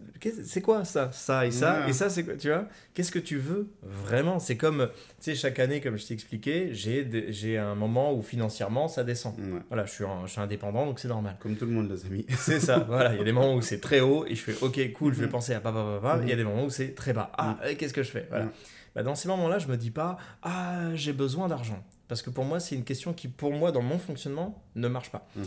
c'est 0.44 0.61
quoi 0.62 0.85
ça 0.85 1.11
Ça 1.12 1.47
et 1.47 1.50
ça? 1.50 1.81
Ouais. 1.85 1.91
et 1.91 1.93
ça 1.93 2.09
c'est 2.09 2.25
quoi 2.25 2.37
Tu 2.37 2.49
vois? 2.49 2.67
Qu'est-ce 2.94 3.11
que 3.12 3.19
tu 3.19 3.37
veux 3.37 3.69
vraiment? 3.82 4.38
C'est 4.38 4.56
comme 4.56 4.88
tu 5.20 5.25
sais 5.25 5.35
chaque 5.35 5.59
année, 5.59 5.81
comme 5.81 5.97
je 5.99 6.06
t'ai 6.06 6.14
expliqué, 6.14 6.70
j'ai 6.73 7.59
un 7.59 7.75
moment 7.75 8.14
où 8.14 8.23
financièrement 8.23 8.88
ça 8.88 9.05
descend. 9.05 9.35
Ouais. 9.38 9.61
Voilà, 9.69 9.85
je 9.87 9.93
suis, 9.93 10.05
un- 10.05 10.26
je 10.26 10.32
suis 10.32 10.41
indépendant 10.41 10.87
donc 10.87 10.99
c'est 11.00 11.09
normal. 11.09 11.37
Comme 11.41 11.56
tout 11.56 11.67
le 11.67 11.73
monde, 11.73 11.91
les 11.91 12.06
amis. 12.06 12.25
C'est 12.37 12.61
ça, 12.61 12.79
voilà. 12.88 13.12
Il 13.14 13.19
y 13.19 13.20
a 13.20 13.25
des 13.25 13.32
moments 13.32 13.55
où 13.55 13.62
c'est 13.62 13.81
très 13.81 14.00
haut 14.00 14.25
et 14.26 14.35
je 14.35 14.41
fais 14.43 14.55
ok, 14.62 14.93
cool, 14.94 15.12
je 15.15 15.20
vais 15.20 15.26
Mhm. 15.26 15.32
penser 15.32 15.55
à 15.55 15.61
papa, 15.61 15.99
papa. 16.00 16.17
Mhm. 16.19 16.23
Il 16.25 16.31
y 16.31 16.32
a 16.32 16.37
des 16.37 16.44
moments 16.44 16.65
où 16.65 16.70
c'est 16.70 16.94
très 16.94 17.12
bas. 17.12 17.31
Ah, 17.37 17.58
euh, 17.65 17.75
qu'est-ce 17.79 17.93
que 17.94 18.03
je 18.03 18.11
fais? 18.11 18.26
Voilà. 18.31 18.44
Mhm. 18.47 18.50
Bah, 18.94 19.03
dans 19.03 19.15
ces 19.15 19.26
moments-là, 19.29 19.58
je 19.58 19.69
me 19.69 19.76
dis 19.76 19.91
pas 19.91 20.17
ah, 20.43 20.94
j'ai 20.94 21.12
besoin 21.12 21.49
d'argent. 21.49 21.82
Parce 22.08 22.20
que 22.20 22.29
pour 22.31 22.44
moi, 22.44 22.61
c'est 22.61 22.75
une 22.75 22.85
question 22.85 23.15
qui, 23.15 23.26
pour 23.26 23.53
moi, 23.53 23.73
dans 23.73 23.81
mon 23.81 23.99
fonctionnement, 23.99 24.62
ne 24.75 24.87
marche 24.87 25.11
pas. 25.11 25.26
Mhm. 25.37 25.44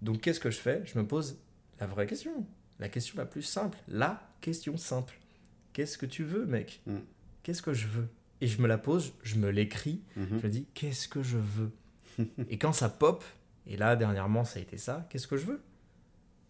Donc, 0.00 0.20
qu'est-ce 0.22 0.40
que 0.40 0.50
je 0.50 0.56
fais? 0.58 0.80
Je 0.86 0.98
me 0.98 1.06
pose 1.06 1.38
la 1.80 1.86
vraie 1.86 2.06
question. 2.06 2.46
La 2.78 2.88
question 2.88 3.16
la 3.18 3.26
plus 3.26 3.42
simple. 3.42 3.78
La 3.88 4.22
question 4.40 4.76
simple. 4.76 5.18
Qu'est-ce 5.72 5.98
que 5.98 6.06
tu 6.06 6.24
veux, 6.24 6.46
mec 6.46 6.80
Mhm. 6.86 7.02
Qu'est-ce 7.42 7.62
que 7.62 7.72
je 7.74 7.86
veux 7.86 8.08
Et 8.40 8.46
je 8.48 8.60
me 8.60 8.66
la 8.68 8.76
pose, 8.78 9.12
je 9.22 9.36
me 9.36 9.50
l'écris, 9.50 10.02
Mhm. 10.16 10.26
je 10.40 10.46
me 10.46 10.48
dis 10.50 10.66
qu'est-ce 10.74 11.08
que 11.08 11.22
je 11.22 11.38
veux 11.38 11.70
Et 12.50 12.58
quand 12.58 12.72
ça 12.72 12.88
pop, 12.88 13.24
et 13.66 13.76
là 13.76 13.96
dernièrement 13.96 14.44
ça 14.44 14.58
a 14.58 14.62
été 14.62 14.76
ça, 14.78 15.06
qu'est-ce 15.10 15.26
que 15.26 15.36
je 15.36 15.46
veux 15.46 15.62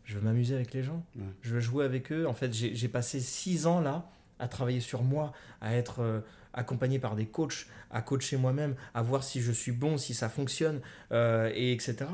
Je 0.05 0.15
veux 0.17 0.21
m'amuser 0.21 0.55
avec 0.55 0.73
les 0.75 0.83
gens, 0.83 1.05
je 1.43 1.55
veux 1.55 1.61
jouer 1.61 1.85
avec 1.85 2.13
eux. 2.13 2.27
En 2.27 2.35
fait, 2.35 2.53
j'ai 2.53 2.75
j'ai 2.75 2.89
passé 2.89 3.21
six 3.21 3.67
ans 3.67 3.81
là 3.81 4.09
à 4.39 4.47
travailler 4.49 4.81
sur 4.81 5.03
moi, 5.03 5.33
à 5.61 5.75
être 5.75 6.01
euh, 6.01 6.21
accompagné 6.53 6.99
par 6.99 7.17
des 7.17 7.27
coachs, 7.27 7.67
à 7.91 8.03
coacher 8.03 8.37
moi-même, 8.37 8.77
à 8.95 9.03
voir 9.03 9.25
si 9.25 9.41
je 9.41 9.51
suis 9.53 9.73
bon, 9.73 9.97
si 9.99 10.15
ça 10.15 10.29
fonctionne, 10.29 10.81
euh, 11.13 11.51
et 11.55 11.73
etc. 11.73 12.07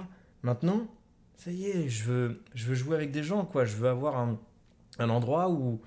Maintenant, 0.42 0.86
ça 1.44 1.50
y 1.50 1.66
est, 1.66 1.88
je 1.88 2.04
veux, 2.04 2.40
je 2.54 2.66
veux 2.66 2.74
jouer 2.74 2.96
avec 2.96 3.10
des 3.10 3.22
gens, 3.22 3.44
quoi. 3.44 3.64
Je 3.64 3.76
veux 3.76 3.88
avoir 3.88 4.16
un, 4.18 4.38
un 4.98 5.08
endroit 5.10 5.50
où, 5.50 5.80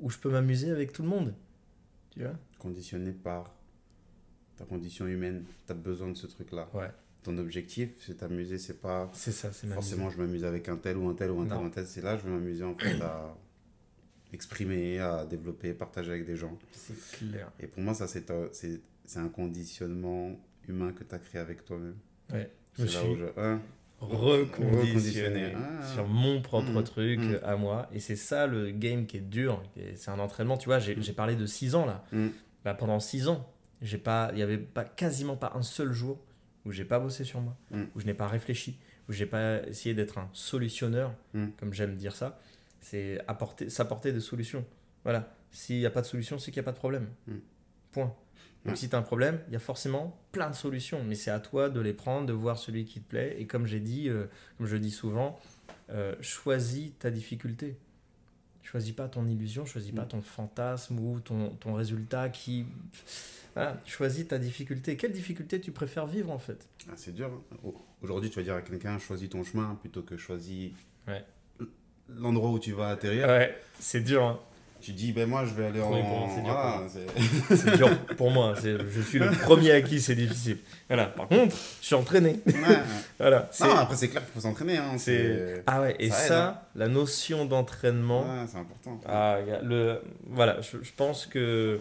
où 0.00 0.10
je 0.10 0.18
peux 0.18 0.30
m'amuser 0.30 0.70
avec 0.70 0.92
tout 0.92 1.02
le 1.02 1.08
monde. 1.08 1.34
Tu 2.10 2.20
vois? 2.22 2.34
Conditionné 2.58 3.12
par 3.12 3.54
ta 4.56 4.64
condition 4.64 5.06
humaine, 5.06 5.44
tu 5.66 5.72
as 5.72 5.74
besoin 5.74 6.08
de 6.08 6.14
ce 6.14 6.26
truc-là. 6.26 6.68
Ouais. 6.74 6.90
Ton 7.22 7.36
objectif, 7.38 7.90
c'est 8.00 8.18
t'amuser, 8.18 8.56
c'est 8.58 8.80
pas 8.80 9.10
C'est 9.12 9.32
ça, 9.32 9.52
c'est 9.52 9.66
ma 9.66 9.74
forcément 9.74 10.08
je 10.10 10.16
m'amuse 10.18 10.44
avec 10.44 10.68
un 10.68 10.76
tel 10.76 10.96
ou 10.96 11.08
un 11.08 11.14
tel 11.14 11.30
ou 11.32 11.40
un 11.40 11.44
tel 11.46 11.56
Non. 11.56 11.62
ou 11.64 11.66
un 11.66 11.70
tel. 11.70 11.86
C'est 11.86 12.00
là 12.00 12.16
je 12.16 12.22
vais 12.22 12.30
m'amuser 12.30 12.62
en 12.64 12.74
fait 12.76 13.00
à 13.02 13.36
exprimer, 14.32 14.98
à 15.00 15.24
développer, 15.26 15.74
partager 15.74 16.10
avec 16.12 16.24
des 16.24 16.36
gens. 16.36 16.56
C'est 16.72 16.94
clair. 17.18 17.50
Et 17.60 17.66
pour 17.66 17.82
moi, 17.82 17.94
ça, 17.94 18.06
c'est 18.06 18.30
un, 18.30 18.48
c'est- 18.52 18.80
c'est 19.04 19.18
un 19.18 19.28
conditionnement 19.28 20.38
humain 20.68 20.92
que 20.92 21.04
tu 21.04 21.14
as 21.14 21.18
créé 21.18 21.40
avec 21.40 21.64
toi-même. 21.64 21.96
Ouais. 22.32 22.50
Je 22.76 22.82
me 22.82 22.86
suis 22.86 23.08
où 23.08 23.16
je. 23.16 23.24
hein, 23.36 23.60
Ah. 25.56 25.86
sur 25.94 26.06
mon 26.06 26.42
propre 26.42 26.70
Mhm. 26.70 26.84
truc 26.84 27.18
Mhm. 27.20 27.40
à 27.44 27.56
moi. 27.56 27.88
Et 27.92 28.00
c'est 28.00 28.16
ça 28.16 28.46
le 28.46 28.70
game 28.70 29.06
qui 29.06 29.16
est 29.16 29.20
dur. 29.20 29.62
C'est 29.94 30.10
un 30.10 30.18
entraînement. 30.18 30.56
Tu 30.58 30.66
vois, 30.66 30.78
j'ai 30.78 31.00
j'ai 31.00 31.12
parlé 31.12 31.34
de 31.36 31.46
6 31.46 31.74
ans 31.74 31.86
là. 31.86 32.04
Bah, 32.64 32.74
pendant 32.74 33.00
6 33.00 33.28
ans, 33.28 33.48
j'ai 33.80 33.98
pas, 33.98 34.30
il 34.32 34.38
y 34.38 34.42
avait 34.42 34.58
pas, 34.58 34.84
quasiment 34.84 35.36
pas 35.36 35.52
un 35.54 35.62
seul 35.62 35.92
jour 35.92 36.18
où 36.64 36.72
j'ai 36.72 36.84
pas 36.84 36.98
bossé 36.98 37.24
sur 37.24 37.40
moi, 37.40 37.56
où 37.94 38.00
je 38.00 38.06
n'ai 38.06 38.14
pas 38.14 38.26
réfléchi, 38.28 38.78
où 39.08 39.12
j'ai 39.12 39.26
pas 39.26 39.62
essayé 39.66 39.94
d'être 39.94 40.18
un 40.18 40.28
solutionneur, 40.32 41.12
comme 41.58 41.72
j'aime 41.72 41.94
dire 41.94 42.14
ça. 42.16 42.38
C'est 42.80 43.20
apporter, 43.28 43.70
s'apporter 43.70 44.12
des 44.12 44.20
solutions. 44.20 44.64
Voilà. 45.04 45.32
S'il 45.52 45.78
n'y 45.78 45.86
a 45.86 45.90
pas 45.90 46.02
de 46.02 46.06
solution, 46.06 46.38
c'est 46.38 46.50
qu'il 46.50 46.60
n'y 46.60 46.64
a 46.64 46.70
pas 46.70 46.72
de 46.72 46.76
problème. 46.78 47.08
Point. 47.92 48.12
Donc 48.66 48.72
Ouais. 48.72 48.76
si 48.80 48.88
tu 48.88 48.96
as 48.96 48.98
un 48.98 49.02
problème, 49.02 49.38
il 49.46 49.52
y 49.52 49.56
a 49.56 49.60
forcément 49.60 50.18
plein 50.32 50.50
de 50.50 50.54
solutions, 50.56 51.02
mais 51.04 51.14
c'est 51.14 51.30
à 51.30 51.38
toi 51.40 51.68
de 51.70 51.80
les 51.80 51.92
prendre, 51.92 52.26
de 52.26 52.32
voir 52.32 52.58
celui 52.58 52.84
qui 52.84 53.00
te 53.00 53.08
plaît. 53.08 53.36
Et 53.38 53.46
comme 53.46 53.64
j'ai 53.66 53.78
dit, 53.80 54.08
euh, 54.08 54.24
comme 54.58 54.66
je 54.66 54.76
dis 54.76 54.90
souvent, 54.90 55.38
euh, 55.90 56.14
choisis 56.20 56.90
ta 56.98 57.10
difficulté. 57.10 57.76
Choisis 58.64 58.92
pas 58.92 59.06
ton 59.08 59.26
illusion, 59.28 59.64
choisis 59.64 59.92
pas 59.92 60.02
Mm. 60.04 60.08
ton 60.08 60.22
fantasme 60.22 60.98
ou 60.98 61.20
ton, 61.20 61.50
ton 61.50 61.74
résultat 61.74 62.28
qui... 62.28 62.66
Voilà, 63.54 63.80
choisis 63.86 64.26
ta 64.26 64.38
difficulté. 64.38 64.96
Quelle 64.96 65.12
difficulté 65.12 65.60
tu 65.60 65.70
préfères 65.70 66.06
vivre 66.08 66.30
en 66.32 66.38
fait? 66.40 66.66
Ah, 66.88 66.94
c'est 66.96 67.14
dur. 67.14 67.30
hein. 67.32 67.56
Au- 67.64 67.74
Aujourd'hui, 68.02 68.28
tu 68.28 68.36
vas 68.36 68.42
dire 68.42 68.54
à 68.56 68.60
quelqu'un 68.62 68.98
choisis 68.98 69.28
ton 69.30 69.42
chemin 69.44 69.76
plutôt 69.80 70.02
que 70.02 70.16
choisis 70.16 70.72
Ouais. 71.06 71.24
l'endroit 72.08 72.50
où 72.50 72.58
tu 72.58 72.72
vas 72.72 72.88
atterrir. 72.88 73.28
Ouais, 73.28 73.56
c'est 73.78 74.00
dur. 74.02 74.24
hein. 74.24 74.40
Tu 74.86 74.92
dis, 74.92 75.10
ben 75.12 75.28
moi, 75.28 75.44
je 75.44 75.52
vais 75.52 75.66
aller 75.66 75.80
en. 75.80 75.92
Oui, 75.92 75.98
c'est 76.32 76.42
dur 76.44 76.56
c'est- 77.56 77.76
dur 77.76 77.98
pour 78.16 78.30
moi. 78.30 78.54
c'est- 78.54 78.76
Je 78.88 79.00
suis 79.00 79.18
le 79.18 79.32
premier 79.32 79.72
à 79.72 79.82
qui 79.82 80.00
c'est 80.00 80.14
difficile. 80.14 80.58
Voilà. 80.86 81.06
Par 81.06 81.26
contre, 81.26 81.56
je 81.80 81.86
suis 81.86 81.96
entraîné. 81.96 82.38
Ouais. 82.46 82.52
Voilà. 83.18 83.48
c'est- 83.50 83.64
Non, 83.66 83.74
après, 83.74 83.96
c'est 83.96 84.08
clair 84.10 84.22
qu'il 84.24 84.32
faut 84.34 84.40
s'entraîner. 84.40 84.76
Hein. 84.76 84.96
c'est- 84.96 85.64
Ah 85.66 85.80
ouais, 85.80 85.96
et 85.98 86.08
ça 86.10 86.26
aide, 86.26 86.32
hein. 86.32 86.58
la 86.76 86.86
notion 86.86 87.46
d'entraînement, 87.46 88.20
Ouais, 88.22 88.46
c'est 88.46 88.58
important. 88.58 89.00
Ah, 89.08 89.38
le, 89.64 90.00
voilà, 90.28 90.60
je, 90.60 90.76
je 90.80 90.92
pense 90.96 91.26
que. 91.26 91.80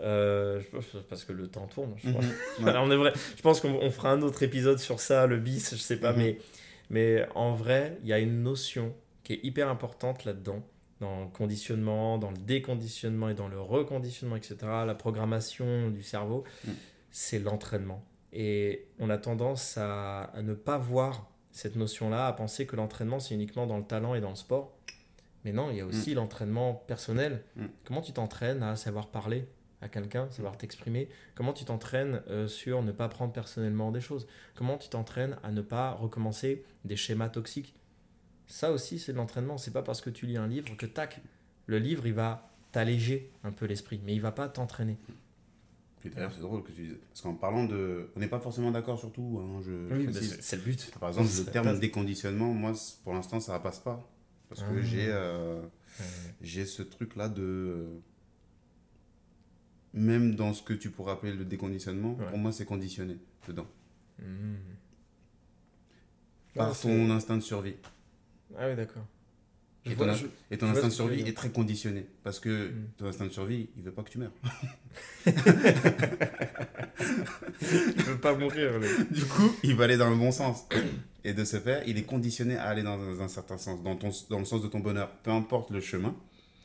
euh, 0.00 0.60
parce 1.08 1.24
que 1.24 1.32
le 1.32 1.46
temps 1.46 1.68
tourne. 1.72 1.92
Je, 2.02 2.10
pense. 2.10 2.24
Mhm. 2.24 2.64
Ouais. 2.64 2.70
Alors, 2.70 2.82
on 2.86 2.90
est 2.90 2.96
vrai, 2.96 3.12
je 3.36 3.42
pense 3.42 3.60
qu'on 3.60 3.74
on 3.80 3.90
fera 3.92 4.10
un 4.10 4.22
autre 4.22 4.42
épisode 4.42 4.80
sur 4.80 4.98
ça, 4.98 5.26
le 5.28 5.36
bis, 5.36 5.70
je 5.70 5.76
sais 5.80 5.98
pas, 5.98 6.10
Mhm. 6.12 6.18
mais, 6.18 6.38
mais 6.90 7.26
en 7.36 7.52
vrai, 7.54 7.96
il 8.02 8.08
y 8.08 8.12
a 8.12 8.18
une 8.18 8.42
notion 8.42 8.92
qui 9.22 9.34
est 9.34 9.40
hyper 9.44 9.68
importante 9.68 10.24
là-dedans, 10.24 10.64
dans 11.00 11.22
le 11.22 11.28
conditionnement, 11.28 12.18
dans 12.18 12.30
le 12.30 12.36
déconditionnement 12.38 13.28
et 13.28 13.34
dans 13.34 13.48
le 13.48 13.60
reconditionnement, 13.60 14.36
etc., 14.36 14.56
la 14.86 14.94
programmation 14.94 15.90
du 15.90 16.02
cerveau, 16.02 16.44
Mhm. 16.66 16.74
c'est 17.10 17.38
l'entraînement. 17.38 18.02
Et 18.32 18.86
on 18.98 19.08
a 19.10 19.18
tendance 19.18 19.78
à, 19.78 20.22
à 20.24 20.42
ne 20.42 20.54
pas 20.54 20.76
voir 20.78 21.30
cette 21.52 21.76
notion-là, 21.76 22.26
à 22.26 22.32
penser 22.32 22.66
que 22.66 22.76
l'entraînement, 22.76 23.20
c'est 23.20 23.34
uniquement 23.34 23.66
dans 23.66 23.78
le 23.78 23.84
talent 23.84 24.14
et 24.14 24.20
dans 24.20 24.30
le 24.30 24.36
sport. 24.36 24.74
Mais 25.44 25.52
non, 25.52 25.70
il 25.70 25.76
y 25.76 25.80
a 25.80 25.86
aussi 25.86 26.14
l'entraînement 26.14 26.74
personnel. 26.74 27.42
Mm. 27.56 27.66
Comment 27.84 28.00
tu 28.02 28.12
t'entraînes 28.12 28.62
à 28.62 28.76
savoir 28.76 29.06
parler 29.08 29.46
à 29.80 29.88
quelqu'un, 29.88 30.28
savoir 30.30 30.56
t'exprimer? 30.58 31.08
Comment 31.36 31.52
tu 31.52 31.64
t'entraînes 31.64 32.22
euh, 32.28 32.48
sur 32.48 32.82
ne 32.82 32.90
pas 32.92 33.08
prendre 33.08 33.32
personnellement 33.32 33.92
des 33.92 34.00
choses? 34.00 34.26
Comment 34.56 34.76
tu 34.76 34.88
t'entraînes 34.88 35.36
à 35.44 35.52
ne 35.52 35.62
pas 35.62 35.92
recommencer 35.92 36.64
des 36.84 36.96
schémas 36.96 37.28
toxiques? 37.28 37.74
Ça 38.48 38.72
aussi, 38.72 38.98
c'est 38.98 39.12
de 39.12 39.18
l'entraînement. 39.18 39.58
C'est 39.58 39.70
pas 39.72 39.82
parce 39.82 40.00
que 40.00 40.10
tu 40.10 40.26
lis 40.26 40.36
un 40.36 40.48
livre 40.48 40.74
que 40.76 40.86
tac, 40.86 41.20
le 41.66 41.78
livre, 41.78 42.06
il 42.06 42.14
va 42.14 42.50
t'alléger 42.72 43.30
un 43.44 43.52
peu 43.52 43.66
l'esprit, 43.66 44.00
mais 44.04 44.14
il 44.14 44.20
va 44.20 44.32
pas 44.32 44.48
t'entraîner. 44.48 44.96
Puis 46.00 46.10
d'ailleurs, 46.10 46.32
c'est 46.32 46.40
drôle 46.40 46.62
que 46.62 46.72
tu 46.72 46.82
dises. 46.82 46.96
Parce 47.08 47.20
qu'en 47.22 47.34
parlant 47.34 47.64
de. 47.64 48.10
On 48.16 48.20
n'est 48.20 48.28
pas 48.28 48.40
forcément 48.40 48.70
d'accord 48.70 48.98
sur 48.98 49.12
tout. 49.12 49.40
Hein, 49.42 49.60
je, 49.64 49.94
Oui, 49.94 50.06
bah, 50.06 50.12
c'est 50.40 50.56
le 50.56 50.62
but. 50.62 50.90
Par 50.98 51.08
exemple, 51.10 51.28
le 51.36 51.44
terme 51.52 51.78
déconditionnement, 51.78 52.52
moi, 52.54 52.72
pour 53.04 53.12
l'instant, 53.14 53.40
ça 53.40 53.58
passe 53.58 53.80
pas. 53.80 54.08
Parce 54.48 54.62
que 54.62 54.78
Ah. 54.78 54.82
j'ai 54.82 55.08
euh, 55.08 55.60
j'ai 56.40 56.64
ce 56.64 56.82
truc-là 56.82 57.28
de. 57.28 57.86
Même 59.94 60.34
dans 60.34 60.52
ce 60.54 60.62
que 60.62 60.72
tu 60.74 60.90
pourrais 60.90 61.12
appeler 61.12 61.32
le 61.32 61.44
déconditionnement, 61.44 62.14
Ouais. 62.14 62.26
pour 62.28 62.38
moi, 62.38 62.52
c'est 62.52 62.64
conditionné 62.64 63.16
dedans. 63.46 63.66
hmm. 64.20 64.54
Par 66.54 66.78
ton 66.78 67.10
instinct 67.10 67.36
de 67.36 67.42
survie. 67.42 67.74
Ah 68.56 68.68
oui, 68.68 68.76
d'accord. 68.76 69.04
Et 69.84 69.94
vois- 69.94 70.06
ton, 70.08 70.14
je- 70.14 70.26
et 70.50 70.58
ton 70.58 70.66
je 70.66 70.72
vois 70.72 70.78
instinct 70.84 70.88
de 70.88 70.92
survie 70.92 71.20
est 71.28 71.36
très 71.36 71.50
conditionné. 71.50 72.06
Parce 72.24 72.40
que 72.40 72.68
Mm. 72.68 72.88
ton 72.98 73.06
instinct 73.06 73.24
de 73.26 73.30
survie, 73.30 73.68
il 73.76 73.82
veut 73.82 73.92
pas 73.92 74.02
que 74.02 74.10
tu 74.10 74.18
meurs. 74.18 74.32
Il 77.70 78.02
veut 78.02 78.18
pas 78.18 78.34
mourir. 78.34 78.78
lui. 78.78 78.88
Du 79.10 79.24
coup, 79.24 79.50
il 79.62 79.74
va 79.76 79.84
aller 79.84 79.96
dans 79.96 80.10
le 80.10 80.16
bon 80.16 80.30
sens. 80.32 80.66
Et 81.24 81.32
de 81.32 81.44
ce 81.44 81.58
fait, 81.58 81.82
il 81.86 81.98
est 81.98 82.02
conditionné 82.04 82.56
à 82.56 82.64
aller 82.64 82.82
dans 82.82 82.98
un, 82.98 83.20
un 83.20 83.28
certain 83.28 83.58
sens, 83.58 83.82
dans, 83.82 83.96
ton, 83.96 84.10
dans 84.30 84.38
le 84.38 84.44
sens 84.44 84.62
de 84.62 84.68
ton 84.68 84.80
bonheur. 84.80 85.10
Peu 85.22 85.30
importe 85.30 85.70
le 85.70 85.80
chemin, 85.80 86.14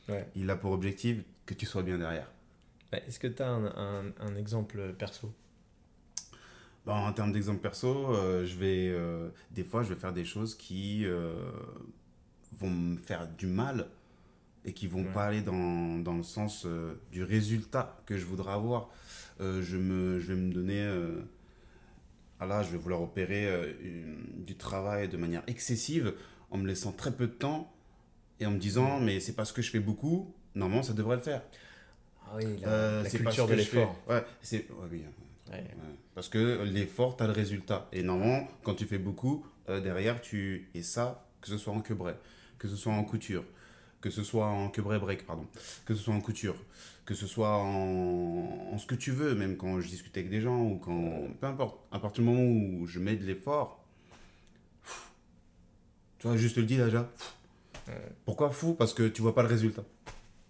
Ouais. 0.10 0.28
il 0.36 0.50
a 0.50 0.56
pour 0.56 0.72
objectif 0.72 1.18
que 1.46 1.54
tu 1.54 1.66
sois 1.66 1.84
bien 1.84 1.98
derrière. 1.98 2.28
Bah, 2.92 3.00
Est-ce 3.08 3.20
que 3.20 3.28
tu 3.28 3.42
as 3.42 3.50
un, 3.50 3.66
un- 3.66 4.12
un 4.20 4.36
exemple 4.36 4.94
perso? 4.98 5.34
Bon, 6.86 6.94
en 6.94 7.14
termes 7.14 7.32
d'exemple 7.32 7.62
perso, 7.62 8.14
euh, 8.14 8.46
je 8.46 8.58
vais, 8.58 8.90
euh, 8.90 9.30
des 9.52 9.64
fois, 9.64 9.84
je 9.84 9.94
vais 9.94 10.00
faire 10.00 10.12
des 10.12 10.26
choses 10.26 10.56
qui 10.56 11.06
euh, 11.06 11.34
vont 12.60 12.70
me 12.70 12.98
faire 12.98 13.28
du 13.28 13.48
mal 13.48 13.88
et 14.66 14.74
qui 14.74 14.88
vont 14.88 15.04
Ouais. 15.04 15.14
pas 15.14 15.26
aller 15.26 15.42
dans, 15.42 16.00
dans 16.00 16.16
le 16.16 16.24
sens 16.24 16.68
du 17.12 17.24
résultat 17.24 18.02
que 18.06 18.18
je 18.18 18.26
voudrais 18.26 18.54
avoir. 18.54 18.90
Je, 19.40 19.78
me, 19.78 20.20
je 20.20 20.34
vais 20.34 20.40
me 20.40 20.54
donner... 20.54 20.90
ah 22.40 22.46
là, 22.46 22.64
je 22.64 22.72
vais 22.72 22.78
vouloir 22.78 23.02
opérer 23.02 23.76
une- 23.82 24.44
du 24.46 24.56
travail 24.56 25.10
de 25.10 25.18
manière 25.18 25.44
excessive 25.48 26.14
en 26.50 26.58
me 26.58 26.68
laissant 26.68 26.92
très 26.94 27.12
peu 27.12 27.28
de 27.28 27.34
temps 27.34 27.74
et 28.40 28.46
en 28.46 28.52
me 28.52 28.58
disant, 28.60 29.00
mais 29.02 29.20
c'est 29.20 29.34
parce 29.34 29.52
que 29.52 29.62
je 29.62 29.70
fais 29.70 29.80
beaucoup, 29.82 30.34
normalement, 30.56 30.84
ça 30.84 30.94
devrait 30.94 31.18
le 31.18 31.22
faire. 31.22 31.42
Ah 32.26 32.36
oui, 32.36 32.58
la, 32.62 33.04
culture 33.10 33.48
de 33.48 33.54
l'effort. 33.56 33.96
Ouais, 34.08 34.24
c'est... 34.42 34.70
ouais, 34.72 34.88
oui, 34.92 35.04
Ouais. 35.54 35.66
Parce 36.16 36.30
que 36.30 36.64
l'effort, 36.64 37.18
tu 37.18 37.24
as 37.24 37.28
le 37.28 37.34
résultat. 37.34 37.88
Et 37.92 38.04
normalement, 38.04 38.48
quand 38.64 38.76
tu 38.76 38.86
fais 38.86 38.98
beaucoup, 38.98 39.46
euh, 39.70 39.80
derrière, 39.80 40.22
tu. 40.22 40.70
Et 40.74 40.84
ça, 40.84 41.28
que 41.42 41.48
ce 41.48 41.58
soit 41.58 41.74
en 41.74 41.82
quebré, 41.82 42.14
que 42.58 42.68
ce 42.68 42.76
soit 42.76 42.94
en 42.94 43.04
couture, 43.04 43.44
que 44.02 44.10
ce 44.10 44.24
soit 44.24 44.48
en 44.48 44.70
quebré 44.70 45.00
break, 45.00 45.26
pardon, 45.26 45.46
que 45.86 45.96
ce 45.96 46.02
soit 46.02 46.14
en 46.14 46.22
couture, 46.22 46.56
que 47.06 47.14
ce 47.14 47.28
soit 47.28 47.58
en... 47.58 48.72
en 48.72 48.78
ce 48.78 48.86
que 48.86 48.96
tu 48.96 49.12
veux, 49.12 49.36
même 49.36 49.58
quand 49.58 49.80
je 49.80 49.88
discute 49.88 50.16
avec 50.18 50.30
des 50.30 50.42
gens 50.42 50.62
ou 50.62 50.78
quand. 50.78 51.28
Peu 51.40 51.48
importe. 51.48 51.80
À 51.92 52.00
partir 52.00 52.24
du 52.24 52.30
moment 52.30 52.44
où 52.44 52.86
je 52.86 53.00
mets 53.00 53.16
de 53.16 53.26
l'effort, 53.26 53.84
tu 56.20 56.28
vois, 56.28 56.38
juste 56.38 56.58
le 56.58 56.64
dis 56.64 56.78
déjà. 56.78 57.10
Pourquoi 58.26 58.50
fou? 58.50 58.74
Parce 58.74 58.94
que 58.94 59.10
tu 59.10 59.22
vois 59.22 59.36
pas 59.36 59.42
le 59.42 59.50
résultat. 59.50 59.84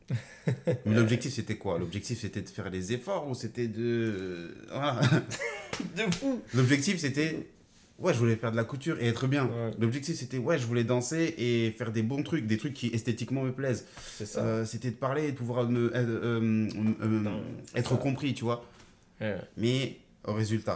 Mais 0.86 0.96
l'objectif 0.96 1.34
c'était 1.34 1.58
quoi? 1.58 1.80
L'objectif 1.80 2.20
c'était 2.20 2.42
de 2.42 2.50
faire 2.50 2.70
les 2.70 2.94
efforts 2.94 3.28
ou 3.28 3.36
c'était 3.36 3.68
de. 3.68 4.56
Voilà. 4.70 5.00
De 5.98 6.12
fou 6.14 6.42
L'objectif 6.54 7.00
c'était. 7.00 7.48
Ouais, 8.00 8.14
je 8.14 8.20
voulais 8.20 8.36
faire 8.36 8.52
de 8.52 8.58
la 8.58 8.64
couture 8.64 9.00
et 9.00 9.08
être 9.08 9.28
bien. 9.28 9.46
Ouais. 9.46 9.72
L'objectif 9.80 10.16
c'était, 10.16 10.38
ouais, 10.38 10.58
je 10.58 10.66
voulais 10.66 10.84
danser 10.84 11.34
et 11.38 11.72
faire 11.72 11.92
des 11.92 12.02
bons 12.04 12.22
trucs, 12.24 12.46
des 12.48 12.58
trucs 12.58 12.74
qui 12.74 12.88
esthétiquement 12.88 13.44
me 13.44 13.54
plaisent. 13.54 13.86
C'est 14.18 14.26
ça. 14.26 14.42
Euh, 14.44 14.66
c'était 14.66 14.92
de 14.92 14.96
parler 14.96 15.28
et 15.28 15.32
de 15.32 15.38
pouvoir 15.38 15.70
me, 15.70 15.96
euh, 15.96 16.00
euh, 16.00 16.70
euh, 17.02 17.08
Non, 17.08 17.42
être 17.76 17.92
ça. 17.92 17.98
compris, 17.98 18.34
tu 18.34 18.44
vois. 18.44 18.66
Ouais. 19.22 19.38
Mais 19.58 19.98
au 20.26 20.34
résultat. 20.34 20.76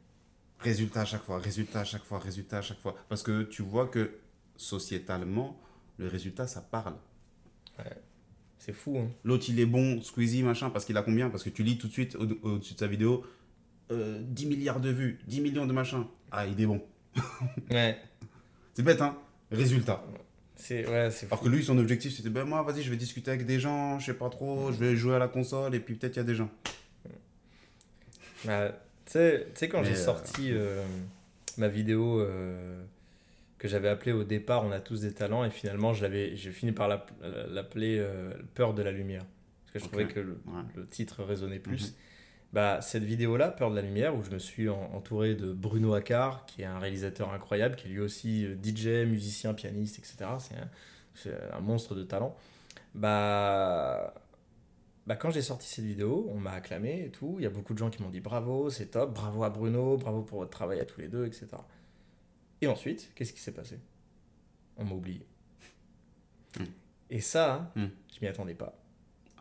résultat 0.60 1.02
à 1.02 1.04
chaque 1.04 1.24
fois, 1.24 1.38
résultat 1.38 1.80
à 1.80 1.84
chaque 1.84 2.04
fois, 2.04 2.18
résultat 2.20 2.58
à 2.58 2.62
chaque 2.62 2.80
fois. 2.80 2.94
Parce 3.08 3.22
que 3.22 3.42
tu 3.42 3.62
vois 3.62 3.88
que 3.88 4.12
sociétalement, 4.56 5.60
le 5.98 6.08
résultat 6.08 6.46
ça 6.46 6.60
parle. 6.62 6.94
C'est 8.64 8.72
fou. 8.72 8.96
Hein. 8.96 9.08
L'autre, 9.24 9.46
il 9.48 9.58
est 9.58 9.66
bon, 9.66 10.00
Squeezie, 10.02 10.44
machin, 10.44 10.70
parce 10.70 10.84
qu'il 10.84 10.96
a 10.96 11.02
combien? 11.02 11.28
Parce 11.30 11.42
que 11.42 11.50
tu 11.50 11.64
lis 11.64 11.78
tout 11.78 11.88
de 11.88 11.92
suite 11.92 12.14
au- 12.14 12.28
au-dessus 12.48 12.74
de 12.74 12.78
sa 12.78 12.86
vidéo 12.86 13.24
euh, 13.90 14.20
10 14.22 14.46
milliards 14.46 14.78
de 14.80 14.88
vues, 14.90 15.18
10 15.26 15.40
millions 15.40 15.66
de 15.66 15.72
machins. 15.72 16.04
Ah, 16.30 16.46
il 16.46 16.60
est 16.60 16.66
bon. 16.66 16.80
Ouais. 17.72 17.98
C'est 18.74 18.84
bête, 18.84 19.00
hein 19.02 19.18
Résultat. 19.50 20.04
C'est 20.54 20.88
ouais, 20.88 21.10
c'est 21.10 21.26
fou. 21.26 21.34
Alors 21.34 21.42
que 21.42 21.48
lui, 21.48 21.64
son 21.64 21.76
objectif, 21.76 22.14
c'était 22.14 22.30
ben 22.30 22.44
moi, 22.44 22.62
vas-y, 22.62 22.82
je 22.82 22.90
vais 22.90 22.96
discuter 22.96 23.32
avec 23.32 23.44
des 23.46 23.58
gens, 23.58 23.98
je 23.98 24.06
sais 24.06 24.14
pas 24.14 24.30
trop, 24.30 24.70
je 24.70 24.78
vais 24.78 24.94
jouer 24.94 25.16
à 25.16 25.18
la 25.18 25.26
console, 25.28 25.74
et 25.74 25.80
puis 25.80 25.96
peut-être 25.96 26.14
il 26.14 26.18
y 26.20 26.22
a 26.22 26.24
des 26.24 26.36
gens. 26.36 26.48
Bah, 28.44 28.68
tu 29.06 29.12
sais, 29.12 29.68
quand 29.68 29.80
Mais, 29.80 29.86
j'ai 29.86 29.92
euh, 30.00 30.04
sorti 30.04 30.50
euh, 30.52 30.84
ma 31.58 31.66
vidéo 31.68 32.20
euh, 32.20 32.82
que 33.62 33.68
j'avais 33.68 33.88
appelée 33.88 34.10
au 34.12 34.24
départ 34.24 34.64
On 34.64 34.72
a 34.72 34.80
tous 34.80 35.00
des 35.02 35.14
talents, 35.14 35.44
et 35.44 35.50
finalement, 35.50 35.94
j'ai 35.94 36.36
fini 36.36 36.72
par 36.72 36.88
l'app- 36.88 37.12
l'appeler 37.48 37.98
euh, 38.00 38.32
Peur 38.54 38.74
de 38.74 38.82
la 38.82 38.90
lumière. 38.90 39.24
Parce 39.64 39.72
que 39.72 39.78
je 39.78 39.84
trouvais 39.88 40.08
que 40.08 40.20
le, 40.20 40.32
Ouais. 40.48 40.62
le 40.74 40.86
titre 40.86 41.22
résonnait 41.22 41.60
plus. 41.60 41.90
Mhm. 41.90 41.94
Bah, 42.52 42.80
cette 42.82 43.04
vidéo-là, 43.04 43.50
Peur 43.50 43.70
de 43.70 43.76
la 43.76 43.82
lumière, 43.82 44.14
où 44.16 44.22
je 44.22 44.30
me 44.30 44.38
suis 44.38 44.68
en- 44.68 44.90
entouré 44.94 45.34
de 45.34 45.52
Bruno 45.52 45.94
Accard, 45.94 46.44
qui 46.46 46.62
est 46.62 46.66
un 46.66 46.78
réalisateur 46.78 47.32
incroyable, 47.32 47.76
qui 47.76 47.86
est 47.86 47.90
lui 47.90 48.00
aussi 48.00 48.44
euh, 48.44 48.56
DJ, 48.62 49.06
musicien, 49.08 49.54
pianiste, 49.54 49.98
etc. 49.98 50.16
C'est 51.14 51.30
un, 51.32 51.56
un 51.56 51.60
monstre 51.60 51.94
de 51.94 52.02
talent. 52.02 52.36
Bah, 52.94 54.12
bah 55.06 55.16
quand 55.16 55.30
j'ai 55.30 55.42
sorti 55.42 55.68
cette 55.68 55.84
vidéo, 55.84 56.28
on 56.30 56.36
m'a 56.38 56.52
acclamé 56.52 57.04
et 57.06 57.10
tout. 57.10 57.36
Il 57.38 57.42
y 57.42 57.46
a 57.46 57.50
beaucoup 57.50 57.72
de 57.74 57.78
gens 57.78 57.90
qui 57.90 58.02
m'ont 58.02 58.10
dit 58.10 58.20
bravo, 58.20 58.70
c'est 58.70 58.86
top, 58.86 59.14
bravo 59.14 59.44
à 59.44 59.50
Bruno, 59.50 59.96
bravo 59.96 60.22
pour 60.22 60.38
votre 60.40 60.50
travail 60.50 60.80
à 60.80 60.84
tous 60.84 61.00
les 61.00 61.08
deux, 61.08 61.24
etc. 61.26 61.46
Et 62.62 62.66
ensuite, 62.66 63.10
qu'est-ce 63.14 63.32
qui 63.32 63.40
s'est 63.40 63.52
passé? 63.52 63.78
On 64.76 64.84
m'a 64.84 64.94
oublié. 64.94 65.26
Hmm. 66.58 66.64
Et 67.10 67.20
ça, 67.20 67.70
Hmm. 67.76 67.86
je 68.14 68.20
m'y 68.20 68.28
attendais 68.28 68.54
pas. 68.54 68.78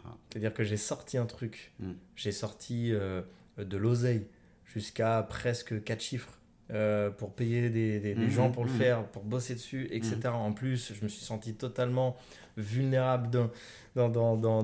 Ah. 0.03 0.15
C'est-à-dire 0.29 0.53
que 0.53 0.63
j'ai 0.63 0.77
sorti 0.77 1.17
un 1.17 1.25
truc, 1.25 1.71
Hmm. 1.79 1.93
j'ai 2.15 2.31
sorti 2.31 2.91
euh, 2.91 3.21
de 3.57 3.77
l'oseille 3.77 4.27
jusqu'à 4.65 5.23
presque 5.23 5.83
4 5.83 6.01
chiffres. 6.01 6.37
euh, 6.73 7.09
pour 7.09 7.33
payer 7.35 7.69
des, 7.69 7.99
des- 7.99 8.15
des 8.15 8.21
Mhm, 8.27 8.29
gens 8.29 8.49
pour 8.49 8.63
le 8.63 8.69
faire, 8.71 9.05
pour 9.07 9.23
bosser 9.25 9.55
dessus, 9.55 9.89
etc. 9.91 10.29
En 10.29 10.53
plus, 10.53 10.93
je 10.93 11.03
me 11.03 11.09
suis 11.09 11.19
senti 11.25 11.53
totalement 11.53 12.15
vulnérable 12.55 13.29
dans, 13.93 14.07
dans, 14.07 14.37
dans, 14.37 14.63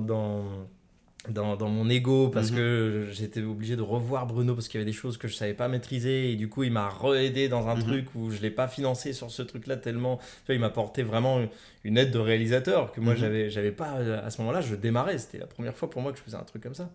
dans, 1.28 1.56
dans, 1.56 1.68
mon 1.68 1.88
ego 1.90 2.28
parce 2.28 2.50
Mhm. 2.50 2.56
que 2.56 3.08
j'étais 3.12 3.42
obligé 3.42 3.74
de 3.76 3.82
revoir 3.82 4.26
Bruno 4.26 4.54
parce 4.54 4.68
qu'il 4.68 4.78
y 4.78 4.82
avait 4.82 4.90
des 4.90 4.96
choses 4.96 5.18
que 5.18 5.26
je 5.26 5.34
savais 5.34 5.52
pas 5.52 5.66
maîtriser 5.68 6.30
et 6.32 6.36
du 6.36 6.48
coup 6.48 6.62
il 6.62 6.70
m'a 6.70 6.88
re-aidé 6.88 7.48
dans 7.48 7.66
un 7.68 7.74
Mhm. 7.74 7.82
truc 7.82 8.14
où 8.14 8.30
je 8.30 8.40
l'ai 8.40 8.50
pas 8.52 8.68
financé 8.68 9.12
sur 9.12 9.30
ce 9.30 9.42
truc 9.42 9.66
là 9.66 9.76
tellement 9.76 10.18
tu 10.18 10.24
vois, 10.46 10.54
il 10.54 10.60
m'a 10.60 10.68
apporté 10.68 11.02
vraiment 11.02 11.40
une 11.84 11.98
aide 11.98 12.12
de 12.12 12.18
réalisateur 12.20 12.92
que 12.92 13.00
moi 13.00 13.14
Mhm. 13.14 13.18
j'avais 13.18 13.50
j'avais 13.50 13.72
pas 13.72 13.96
euh, 13.98 14.24
à 14.24 14.30
ce 14.30 14.40
moment 14.40 14.52
là 14.52 14.60
je 14.60 14.74
démarrais 14.76 15.18
c'était 15.18 15.38
la 15.38 15.46
première 15.48 15.76
fois 15.76 15.90
pour 15.90 16.02
moi 16.02 16.12
que 16.12 16.18
je 16.18 16.22
faisais 16.22 16.36
un 16.36 16.44
truc 16.44 16.62
comme 16.62 16.74
ça 16.74 16.88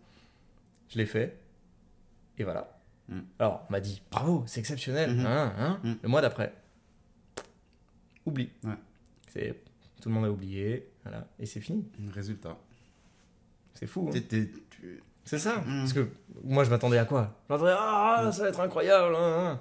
je 0.89 0.98
l'ai 0.98 1.06
fait 1.06 1.38
et 2.38 2.44
voilà 2.46 2.80
Mhm. 3.10 3.24
alors 3.39 3.65
on 3.70 3.72
m'a 3.74 3.82
dit 3.82 4.01
bravo 4.10 4.44
c'est 4.48 4.62
exceptionnel 4.62 5.20
hein, 5.20 5.53
hein. 5.84 5.98
Le 6.01 6.08
mois 6.10 6.22
d'après 6.22 6.53
oublie 8.25 8.50
Ouais. 8.63 8.74
c'est 9.27 9.56
tout 10.01 10.08
le 10.10 10.15
monde 10.15 10.25
a 10.25 10.32
oublié 10.32 10.88
voilà 11.03 11.27
et 11.39 11.46
c'est 11.46 11.60
fini 11.60 11.84
Résultat. 12.13 12.58
C'est 13.74 13.88
fou 13.88 14.10
hein. 14.13 14.20
Tu- 14.30 14.51
C'est 15.25 15.39
ça. 15.39 15.58
Mm. 15.65 15.80
Parce 15.80 15.94
que 15.94 16.08
moi, 16.44 16.63
je 16.65 16.70
m'attendais 16.70 16.98
à 16.98 17.06
quoi? 17.06 17.39
Je 17.48 17.53
m'attendais 17.53 17.72
à 17.72 17.77
ah, 18.27 18.32
ça 18.32 18.44
va 18.44 18.50
être 18.50 18.60
incroyable. 18.60 19.15
hein, 19.15 19.51
hein. 19.56 19.60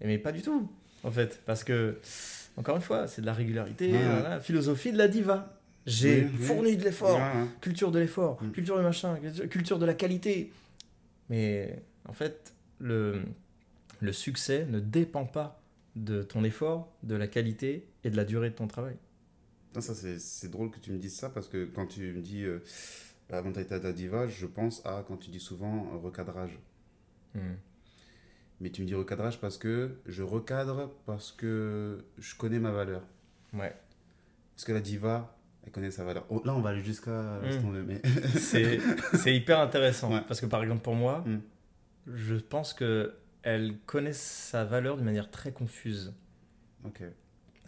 Et 0.00 0.06
Mais 0.06 0.18
pas 0.18 0.32
du 0.32 0.40
tout, 0.42 0.70
en 1.04 1.10
fait. 1.10 1.42
Parce 1.44 1.62
que, 1.64 1.98
encore 2.56 2.76
une 2.76 2.82
fois, 2.82 3.06
c'est 3.06 3.20
de 3.20 3.26
la 3.26 3.34
régularité, 3.34 3.92
Ouais. 3.92 3.98
voilà, 4.02 4.40
philosophie 4.40 4.92
de 4.92 4.98
la 4.98 5.08
diva. 5.08 5.54
J'ai 5.86 6.22
Oui, 6.24 6.30
oui. 6.38 6.44
fourni 6.44 6.76
de 6.76 6.84
l'effort, 6.84 7.16
Ouais, 7.18 7.44
culture 7.60 7.90
de 7.90 7.98
l'effort, 7.98 8.42
Mm. 8.42 8.52
culture 8.52 8.76
de 8.78 8.82
machin, 8.82 9.18
culture- 9.50 9.78
de 9.78 9.86
la 9.86 9.94
qualité. 9.94 10.52
Mais 11.30 11.82
en 12.08 12.12
fait, 12.12 12.54
le, 12.78 13.22
le 14.00 14.12
succès 14.12 14.66
ne 14.70 14.80
dépend 14.80 15.24
pas 15.26 15.60
de 15.96 16.22
ton 16.22 16.44
effort, 16.44 16.92
de 17.02 17.14
la 17.16 17.26
qualité 17.26 17.86
et 18.04 18.10
de 18.10 18.16
la 18.16 18.24
durée 18.24 18.50
de 18.50 18.54
ton 18.54 18.66
travail. 18.68 18.96
Non, 19.74 19.80
ça, 19.82 19.94
c'est 19.94 20.18
c'est 20.18 20.50
drôle 20.50 20.70
que 20.70 20.78
tu 20.78 20.92
me 20.92 20.98
dises 20.98 21.16
ça 21.16 21.28
parce 21.28 21.48
que 21.48 21.64
quand 21.66 21.86
tu 21.86 22.12
me 22.12 22.20
dis 22.22 22.42
euh, 22.44 22.62
la 23.30 23.42
mentalité 23.42 23.78
de 23.78 23.84
la 23.84 23.92
diva, 23.92 24.26
je 24.26 24.46
pense 24.46 24.84
à 24.86 25.04
quand 25.06 25.16
tu 25.16 25.30
dis 25.30 25.40
souvent 25.40 25.86
euh, 25.92 25.98
recadrage. 25.98 26.58
Mm. 27.34 27.40
Mais 28.60 28.70
tu 28.70 28.82
me 28.82 28.86
dis 28.86 28.94
recadrage 28.94 29.40
parce 29.40 29.56
que 29.58 29.98
je 30.06 30.22
recadre 30.22 30.90
parce 31.06 31.30
que 31.32 32.04
je 32.18 32.34
connais 32.36 32.58
ma 32.58 32.70
valeur. 32.72 33.02
Ouais. 33.52 33.74
Parce 34.54 34.64
que 34.64 34.72
la 34.72 34.80
diva, 34.80 35.36
elle 35.64 35.70
connaît 35.72 35.90
sa 35.92 36.04
valeur. 36.04 36.26
Oh, 36.30 36.42
là, 36.44 36.54
on 36.54 36.60
va 36.60 36.70
aller 36.70 36.82
jusqu'à. 36.82 37.40
Mm. 37.40 37.62
tomber, 37.62 37.82
mais... 37.82 38.02
C'est 38.36 39.34
hyper 39.34 39.60
intéressant. 39.60 40.12
Ouais. 40.12 40.22
Parce 40.26 40.40
que 40.40 40.46
par 40.46 40.62
exemple, 40.62 40.82
pour 40.82 40.94
moi, 40.94 41.22
Mm. 41.26 41.38
je 42.06 42.34
pense 42.36 42.72
que 42.74 43.14
elle 43.42 43.78
connaît 43.86 44.12
sa 44.12 44.64
valeur 44.64 44.96
d'une 44.96 45.04
manière 45.04 45.30
très 45.30 45.52
confuse. 45.52 46.12
ok. 46.84 47.02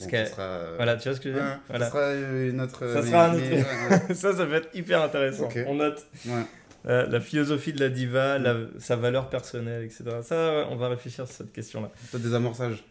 Parce 0.09 0.31
sera, 0.31 0.43
euh, 0.43 0.73
Voilà, 0.77 0.97
tu 0.97 1.09
vois 1.09 1.17
ce 1.17 1.21
que 1.21 1.31
je 1.31 1.35
veux 1.35 1.41
ouais, 1.41 1.47
dire 1.47 1.61
Voilà. 1.69 1.85
Ça 1.87 1.91
sera 1.91 2.01
euh, 2.03 2.51
une 2.51 2.61
autre. 2.61 2.87
Ça 2.89 3.01
mais- 3.03 3.07
sera 3.11 3.25
un 3.27 3.35
autre- 3.35 4.09
ouais, 4.09 4.15
ça, 4.15 4.37
ça 4.37 4.45
va 4.45 4.57
être 4.57 4.75
hyper 4.75 5.03
intéressant. 5.03 5.49
On 5.67 5.75
note. 5.75 6.07
Ouais. 6.27 6.43
la, 6.85 7.07
la 7.07 7.21
philosophie 7.21 7.73
de 7.73 7.81
la 7.81 7.89
diva, 7.91 8.39
la- 8.39 8.57
sa 8.79 8.97
valeur 8.97 9.29
personnelle, 9.29 9.85
etc. 9.85 10.05
Ça, 10.23 10.67
on 10.71 10.77
va 10.77 10.89
réfléchir 10.89 11.27
sur 11.27 11.37
cette 11.37 11.53
question-là. 11.53 11.91
Toi, 12.11 12.21
des 12.21 12.35
amorçages. 12.35 12.83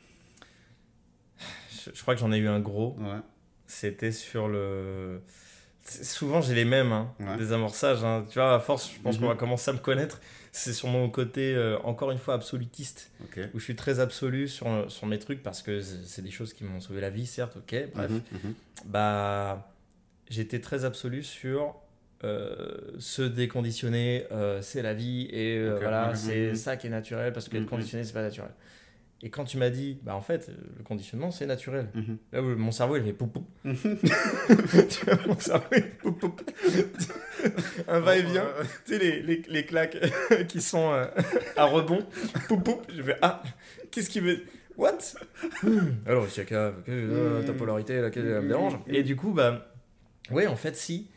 Je, 1.72 1.92
je 1.94 2.02
crois 2.02 2.14
que 2.16 2.20
j'en 2.22 2.32
ai 2.32 2.38
eu 2.38 2.48
un 2.48 2.60
gros. 2.60 2.98
C'était 3.68 4.12
sur 4.12 4.48
le. 4.48 5.22
Souvent, 5.86 6.42
j'ai 6.42 6.54
les 6.54 6.66
mêmes, 6.66 6.92
hein, 6.92 7.10
des 7.38 7.52
amorçages. 7.52 8.04
hein. 8.04 8.24
Tu 8.30 8.36
vois, 8.40 8.56
à 8.56 8.60
force, 8.60 8.92
je 8.96 9.00
pense 9.02 9.16
Mhm. 9.16 9.22
qu'on 9.22 9.28
va 9.30 9.36
commencer 9.36 9.72
à 9.72 9.74
me 9.74 9.80
connaître. 9.80 10.20
C'est 10.52 10.74
sur 10.74 10.88
mon 10.88 11.10
côté, 11.10 11.54
euh, 11.56 11.78
encore 11.84 12.12
une 12.12 12.18
fois, 12.18 12.34
absolutiste, 12.34 13.12
où 13.54 13.60
je 13.60 13.64
suis 13.64 13.76
très 13.76 14.00
absolu 14.00 14.48
sur, 14.48 14.92
sur 14.92 15.08
mes 15.08 15.20
trucs 15.20 15.44
parce 15.44 15.62
que 15.62 15.82
c'est 15.82 16.22
des 16.22 16.32
choses 16.32 16.54
qui 16.54 16.64
m'ont 16.64 16.80
sauvé 16.80 17.02
la 17.02 17.10
vie, 17.10 17.26
certes, 17.26 17.58
ok, 17.58 17.76
bref. 17.94 18.12
Mhm, 18.12 18.22
mhm. 18.32 18.54
Bah, 18.86 19.74
j'étais 20.30 20.60
très 20.60 20.86
absolu 20.86 21.24
sur 21.24 21.76
euh, 22.24 22.78
se 22.98 23.22
déconditionner, 23.22 24.26
euh, 24.32 24.62
c'est 24.62 24.82
la 24.82 24.94
vie, 24.94 25.30
et 25.32 25.58
euh, 25.58 25.78
voilà, 25.80 26.10
mhm, 26.10 26.16
c'est 26.16 26.56
ça 26.56 26.76
qui 26.76 26.88
est 26.88 26.90
naturel, 26.90 27.32
parce 27.32 27.48
que 27.48 27.58
être 27.58 27.66
conditionné, 27.66 28.04
c'est 28.04 28.14
pas 28.14 28.22
naturel. 28.22 28.52
Et 29.22 29.30
quand 29.30 29.44
tu 29.44 29.58
m'as 29.58 29.70
dit, 29.70 29.98
bah 30.04 30.16
en 30.16 30.22
fait, 30.22 30.50
le 30.78 30.84
conditionnement, 30.84 31.32
c'est 31.32 31.46
naturel. 31.46 31.88
Mhm. 31.94 32.18
Là 32.32 32.42
où 32.42 32.58
mon 32.58 32.72
cerveau, 32.72 32.98
il 32.98 33.04
fait 33.04 33.14
poup 33.14 33.28
poup. 33.28 33.46
Tu 33.64 35.06
vois, 35.06 35.28
mon 35.28 35.40
cerveau, 35.40 35.68
il 35.72 35.84
fait 35.84 35.98
poup 35.98 36.12
poup. 36.12 36.42
Un 37.88 38.00
va-et-vient. 38.00 38.44
Ouais. 38.44 38.66
Tu 38.86 38.94
sais, 38.94 39.00
les, 39.00 39.22
les, 39.22 39.42
les 39.48 39.66
claques 39.66 39.98
qui 40.48 40.62
sont 40.62 40.92
euh, 40.94 41.06
à 41.56 41.66
rebond. 41.66 42.06
Poup 42.48 42.58
poup. 42.64 42.82
Je 42.96 43.02
fais, 43.02 43.18
ah, 43.22 43.42
qu'est-ce 43.92 44.10
qui 44.10 44.20
veut. 44.20 44.42
What? 44.78 44.98
Alors, 46.06 46.26
ici, 46.28 46.46
que, 46.46 46.74
euh, 46.88 47.44
ta 47.44 47.54
polarité, 47.54 48.00
laquelle 48.00 48.28
elle 48.28 48.42
me 48.42 48.48
dérange. 48.48 48.74
Et 48.88 49.04
du 49.04 49.16
coup, 49.16 49.32
bah, 49.32 49.74
ouais, 50.32 50.48
en 50.48 50.56
fait, 50.56 50.76
si. 50.78 51.10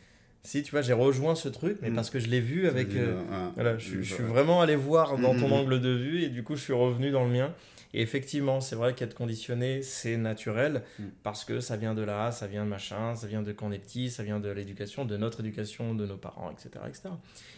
Si, 0.45 0.61
tu 0.61 0.71
vois, 0.71 0.81
j'ai 0.81 0.91
rejoint 0.93 1.35
ce 1.35 1.47
truc, 1.47 1.77
mais 1.81 1.89
Mm. 1.89 1.95
parce 1.95 2.09
que 2.09 2.19
je 2.19 2.27
l'ai 2.27 2.41
vu 2.41 2.67
avec. 2.67 2.89
Euh, 2.95 3.13
euh, 3.31 3.49
voilà, 3.55 3.77
je, 3.77 3.89
suis- 3.89 4.03
je 4.03 4.13
suis 4.13 4.23
vraiment 4.23 4.61
allé 4.61 4.75
voir 4.75 5.17
dans 5.17 5.33
ton 5.33 5.47
Mhm. 5.47 5.53
angle 5.53 5.79
de 5.81 5.89
vue 5.89 6.21
et 6.23 6.29
du 6.29 6.43
coup, 6.43 6.55
je 6.57 6.61
suis 6.61 6.73
revenu 6.73 7.11
dans 7.11 7.23
le 7.23 7.29
mien. 7.31 7.53
Et 7.95 8.01
effectivement, 8.01 8.59
c'est 8.59 8.75
vrai 8.75 8.93
qu'être 8.95 9.13
conditionné, 9.13 9.83
c'est 9.83 10.17
naturel 10.17 10.81
parce 11.21 11.45
que 11.45 11.59
ça 11.59 11.77
vient 11.77 11.93
de 11.93 12.01
là, 12.01 12.31
ça 12.31 12.47
vient 12.47 12.65
de 12.65 12.69
machin, 12.69 13.15
ça 13.15 13.27
vient 13.27 13.43
de 13.43 13.51
quand 13.51 13.67
on 13.67 13.71
est 13.71 13.77
petit, 13.79 14.09
ça 14.09 14.23
vient 14.23 14.39
de 14.39 14.49
l'éducation, 14.49 15.05
de 15.05 15.15
notre 15.15 15.41
éducation, 15.41 15.93
de 15.93 16.05
nos 16.07 16.17
parents, 16.17 16.51
etc. 16.51 16.83
etc. 16.89 17.09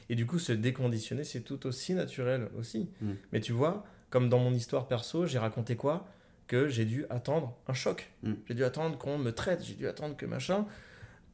Et 0.10 0.16
du 0.16 0.26
coup, 0.28 0.38
se 0.38 0.52
déconditionner, 0.52 1.24
c'est 1.24 1.40
tout 1.40 1.66
aussi 1.66 1.94
naturel 1.94 2.50
aussi. 2.60 2.90
Mais 3.32 3.40
tu 3.40 3.54
vois, 3.54 3.86
comme 4.10 4.28
dans 4.30 4.40
mon 4.40 4.54
histoire 4.54 4.88
perso, 4.88 5.26
j'ai 5.26 5.40
raconté 5.40 5.76
quoi? 5.78 6.06
Que 6.48 6.68
j'ai 6.68 6.86
dû 6.86 7.06
attendre 7.10 7.56
un 7.68 7.74
choc. 7.74 8.12
J'ai 8.48 8.54
dû 8.54 8.64
attendre 8.66 8.98
qu'on 8.98 9.18
me 9.18 9.32
traite, 9.32 9.64
j'ai 9.64 9.74
dû 9.74 9.88
attendre 9.88 10.18
que 10.18 10.26
machin, 10.26 10.66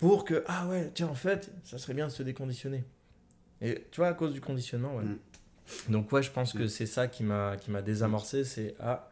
pour 0.01 0.25
que, 0.25 0.43
ah 0.48 0.67
ouais, 0.67 0.91
tiens, 0.93 1.08
en 1.08 1.15
fait, 1.15 1.50
ça 1.63 1.77
serait 1.77 1.93
bien 1.93 2.08
de 2.08 2.12
se 2.12 2.24
déconditionner. 2.24 2.84
Et 3.62 3.86
tu 3.91 4.01
vois, 4.01 4.10
à 4.10 4.13
cause 4.13 4.34
du 4.34 4.41
conditionnement, 4.41 4.96
ouais. 4.98 5.03
Mm. 5.05 5.20
Donc 5.93 6.12
ouais, 6.12 6.22
je 6.24 6.31
pense 6.31 6.51
que 6.51 6.63
Mm. 6.63 6.67
c'est 6.67 6.86
ça 6.88 7.08
qui 7.08 7.24
m'a 7.24 7.55
désamorcé, 7.86 8.43
c'est 8.43 8.75
ah, 8.81 9.10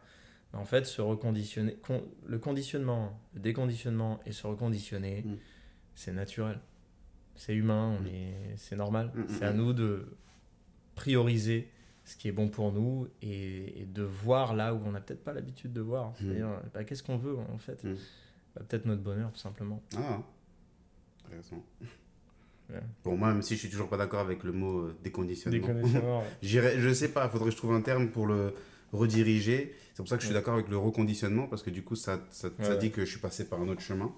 en 0.52 0.64
fait, 0.64 0.84
se 0.84 1.00
reconditionner, 1.00 1.76
con- 1.76 2.04
le 2.26 2.38
conditionnement, 2.38 3.18
le 3.34 3.40
déconditionnement 3.40 4.20
et 4.26 4.32
se 4.32 4.46
reconditionner, 4.46 5.22
Mm. 5.24 5.36
c'est 5.94 6.12
naturel, 6.12 6.58
c'est 7.36 7.54
humain, 7.54 7.96
on 8.00 8.04
est, 8.06 8.34
c'est 8.56 8.76
normal. 8.76 9.12
C'est 9.28 9.44
à 9.44 9.52
nous 9.52 9.72
de 9.72 10.06
prioriser 10.96 11.70
ce 12.04 12.16
qui 12.16 12.26
est 12.28 12.32
bon 12.32 12.48
pour 12.48 12.72
nous 12.72 13.06
et, 13.22 13.82
et 13.82 13.84
de 13.86 14.02
voir 14.02 14.54
là 14.56 14.74
où 14.74 14.80
on 14.84 14.90
n'a 14.92 15.00
peut-être 15.00 15.22
pas 15.22 15.32
l'habitude 15.32 15.72
de 15.72 15.80
voir. 15.80 16.12
C'est-à-dire, 16.18 16.48
bah, 16.74 16.82
qu'est-ce 16.84 17.02
qu'on 17.04 17.16
veut 17.18 17.38
en 17.38 17.58
fait? 17.58 17.84
Bah, 18.54 18.62
Peut-être 18.68 18.84
notre 18.86 19.02
bonheur, 19.02 19.30
tout 19.32 19.38
simplement. 19.38 19.80
Ah, 19.96 20.20
intéressant. 21.30 21.64
Pour 23.02 23.16
moi, 23.16 23.32
même 23.32 23.42
si 23.42 23.54
je 23.54 23.60
suis 23.60 23.70
toujours 23.70 23.88
pas 23.88 23.96
d'accord 23.96 24.20
avec 24.20 24.44
le 24.44 24.52
mot 24.52 24.82
euh, 24.82 24.96
déconditionnement. 25.02 25.66
Déconditionnement, 25.66 26.20
ouais. 26.20 26.26
Je 26.42 26.92
sais 26.92 27.08
pas, 27.08 27.28
faudrait 27.28 27.46
que 27.48 27.52
je 27.52 27.56
trouve 27.56 27.72
un 27.72 27.80
terme 27.80 28.10
pour 28.10 28.26
le 28.26 28.54
rediriger. 28.92 29.74
C'est 29.92 29.96
pour 29.96 30.08
ça 30.08 30.16
que 30.16 30.22
je 30.22 30.26
suis 30.26 30.34
d'accord 30.34 30.54
avec 30.54 30.68
le 30.68 30.76
reconditionnement, 30.76 31.48
parce 31.48 31.64
que 31.64 31.70
du 31.70 31.82
coup, 31.82 31.96
ça, 31.96 32.20
ça, 32.30 32.48
ça 32.60 32.70
Ouais, 32.70 32.78
dit 32.78 32.92
que 32.92 33.04
je 33.04 33.10
suis 33.10 33.18
passé 33.18 33.48
par 33.48 33.60
un 33.60 33.68
autre 33.68 33.80
chemin. 33.80 34.12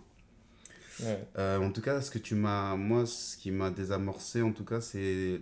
Euh, 1.39 1.59
en 1.59 1.71
tout 1.73 1.81
cas, 1.81 2.01
ce 2.01 2.11
que 2.11 2.19
tu 2.19 2.35
m'as, 2.35 2.77
moi, 2.77 3.07
ce 3.07 3.37
qui 3.37 3.51
m'a 3.51 3.71
désamorcé, 3.71 4.43
en 4.43 4.53
tout 4.53 4.65
cas, 4.65 4.81
c'est, 4.81 5.41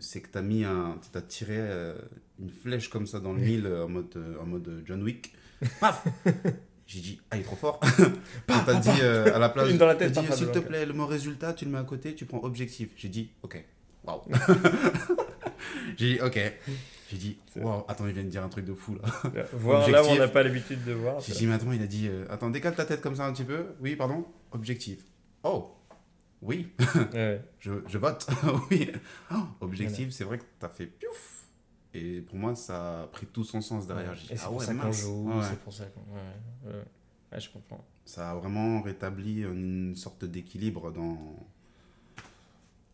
c'est 0.00 0.20
que 0.20 0.28
tu 0.30 0.38
as 0.38 0.42
mis 0.42 0.64
un, 0.64 0.98
t'as 1.12 1.20
tiré 1.20 1.56
euh, 1.58 1.94
une 2.40 2.50
flèche 2.50 2.88
comme 2.88 3.06
ça 3.06 3.20
dans 3.20 3.32
le 3.32 3.40
mille 3.40 3.66
euh, 3.66 3.84
en 3.84 3.88
mode, 3.88 4.12
euh, 4.16 4.40
en 4.40 4.46
mode 4.46 4.82
John 4.86 5.02
Wick. 5.02 5.34
Paf 5.78 6.06
J'ai 6.92 6.98
dit, 7.00 7.20
ah, 7.30 7.36
il 7.36 7.42
est 7.42 7.44
trop 7.44 7.54
fort. 7.54 7.78
t'as 8.48 8.74
dit 8.80 8.88
euh, 9.00 9.32
à 9.32 9.38
la 9.38 9.48
place, 9.48 9.70
Une 9.70 9.78
dans 9.78 9.86
la 9.86 9.94
t'as 9.94 10.10
tête, 10.10 10.24
dit, 10.26 10.32
s'il 10.36 10.50
te 10.50 10.58
plaît, 10.58 10.84
le 10.84 10.92
mot 10.92 11.06
résultat, 11.06 11.52
tu 11.52 11.64
le 11.64 11.70
mets 11.70 11.78
à 11.78 11.84
côté, 11.84 12.16
tu 12.16 12.24
prends 12.24 12.42
objectif. 12.42 12.90
J'ai 12.96 13.08
dit, 13.08 13.30
ok, 13.44 13.64
waouh. 14.02 14.22
J'ai 15.96 16.14
dit, 16.14 16.20
ok. 16.20 16.40
J'ai 17.10 17.16
dit, 17.16 17.36
waouh, 17.54 17.84
attends, 17.86 18.06
il 18.08 18.12
vient 18.12 18.24
de 18.24 18.28
dire 18.28 18.42
un 18.42 18.48
truc 18.48 18.64
de 18.64 18.74
fou 18.74 18.96
là. 18.96 19.42
Voir 19.52 19.88
là 19.88 20.02
où 20.02 20.06
on 20.06 20.08
Objectif. 20.08 20.18
n'a 20.18 20.28
pas 20.28 20.42
l'habitude 20.42 20.84
de 20.84 20.92
voir. 20.92 21.20
J'ai 21.20 21.32
dit, 21.34 21.46
mais 21.46 21.54
attends, 21.54 21.70
il 21.72 21.82
a 21.82 21.86
dit, 21.86 22.08
euh, 22.08 22.24
attends, 22.28 22.50
décale 22.50 22.74
ta 22.74 22.84
tête 22.84 23.00
comme 23.00 23.14
ça 23.14 23.24
un 23.26 23.32
petit 23.32 23.44
peu. 23.44 23.66
Oui, 23.80 23.94
pardon, 23.94 24.24
objectif. 24.50 25.04
Oh, 25.44 25.70
oui, 26.42 26.68
Ouais. 27.12 27.40
je, 27.60 27.72
je 27.86 27.98
vote. 27.98 28.26
oui. 28.70 28.90
Oh, 29.32 29.36
objectif, 29.60 30.10
c'est 30.10 30.24
vrai 30.24 30.38
que 30.38 30.44
t'as 30.58 30.68
fait 30.68 30.86
piouf. 30.86 31.39
Et 31.94 32.20
pour 32.20 32.36
moi, 32.36 32.54
ça 32.54 33.02
a 33.02 33.06
pris 33.08 33.26
tout 33.26 33.44
son 33.44 33.60
sens 33.60 33.86
derrière. 33.86 34.14
Dit, 34.14 34.28
Et 34.30 34.36
c'est 34.36 34.44
ah 34.44 34.48
pour 34.48 34.58
ouais, 34.58 34.64
ça 34.64 34.74
qu'on 34.74 34.80
Ouais, 34.82 35.34
ouais. 35.36 35.42
c'est 35.48 35.58
pour 35.60 35.72
ça 35.72 35.84
qu'on. 35.86 36.00
Ouais, 36.14 36.72
ouais. 36.74 36.84
Ouais, 37.32 37.40
je 37.40 37.50
comprends. 37.50 37.84
Ça 38.04 38.30
a 38.30 38.34
vraiment 38.34 38.80
rétabli 38.82 39.42
une 39.42 39.94
sorte 39.96 40.24
d'équilibre 40.24 40.90
dans, 40.92 41.18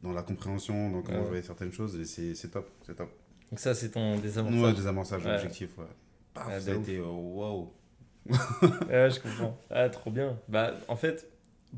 dans 0.02 0.12
la 0.12 0.22
compréhension, 0.22 0.90
dans 0.90 1.02
comment 1.02 1.18
Ouais. 1.18 1.24
je 1.24 1.28
voyais 1.28 1.42
certaines 1.42 1.72
choses. 1.72 1.96
Et 1.96 2.34
c'est 2.34 2.48
top, 2.48 2.68
c'est 2.86 2.94
top. 2.96 3.10
Donc, 3.50 3.60
ça, 3.60 3.74
c'est 3.74 3.90
ton 3.90 4.14
Ouais, 4.16 4.72
désamorçage. 4.72 5.24
Ouais. 5.24 5.30
ouais. 5.30 5.86
Paf, 6.34 6.46
Ouais, 6.48 6.60
ça 6.60 6.72
a 6.72 6.74
été, 6.74 6.96
euh, 6.98 7.04
wow. 7.06 7.72
Ouais, 8.28 9.10
je 9.10 9.20
comprends. 9.20 9.56
Ah, 9.70 9.88
trop 9.88 10.10
bien. 10.10 10.38
Bah, 10.48 10.74
en 10.88 10.96
fait, 10.96 11.28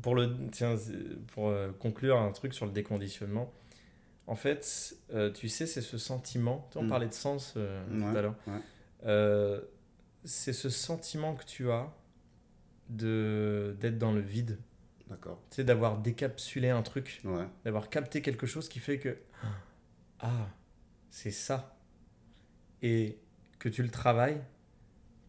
pour, 0.01 0.15
le, 0.15 0.35
tiens, 0.51 0.75
pour 1.33 1.49
euh, 1.49 1.71
conclure 1.79 2.17
un 2.17 2.31
truc 2.31 2.53
sur 2.53 2.65
le 2.65 2.71
déconditionnement, 2.71 3.51
en 4.29 4.35
fait, 4.35 4.95
euh, 5.13 5.31
tu 5.31 5.49
sais, 5.49 5.65
c'est 5.65 5.81
ce 5.81 5.97
sentiment. 5.97 6.69
On 6.75 6.83
Mm. 6.83 6.87
parlait 6.87 7.07
de 7.07 7.13
sens 7.13 7.55
euh, 7.57 7.83
Ouais, 7.89 8.11
tout 8.11 8.17
à 8.17 8.21
l'heure. 8.21 8.35
ouais. 8.47 8.59
Euh, 9.05 9.61
c'est 10.23 10.53
ce 10.53 10.69
sentiment 10.69 11.35
que 11.35 11.43
tu 11.45 11.71
as 11.71 11.91
de 12.89 13.75
d'être 13.79 13.97
dans 13.97 14.11
le 14.11 14.21
vide. 14.21 14.59
D'accord. 15.07 15.41
Tu 15.49 15.57
sais, 15.57 15.63
d'avoir 15.63 15.97
décapsulé 15.97 16.69
un 16.69 16.81
truc, 16.83 17.21
Ouais. 17.23 17.47
d'avoir 17.65 17.89
capté 17.89 18.21
quelque 18.21 18.45
chose 18.45 18.69
qui 18.69 18.79
fait 18.79 18.99
que 18.99 19.17
ah, 20.19 20.47
c'est 21.09 21.31
ça. 21.31 21.75
Et 22.81 23.17
que 23.57 23.67
tu 23.69 23.81
le 23.83 23.89
travailles, 23.89 24.41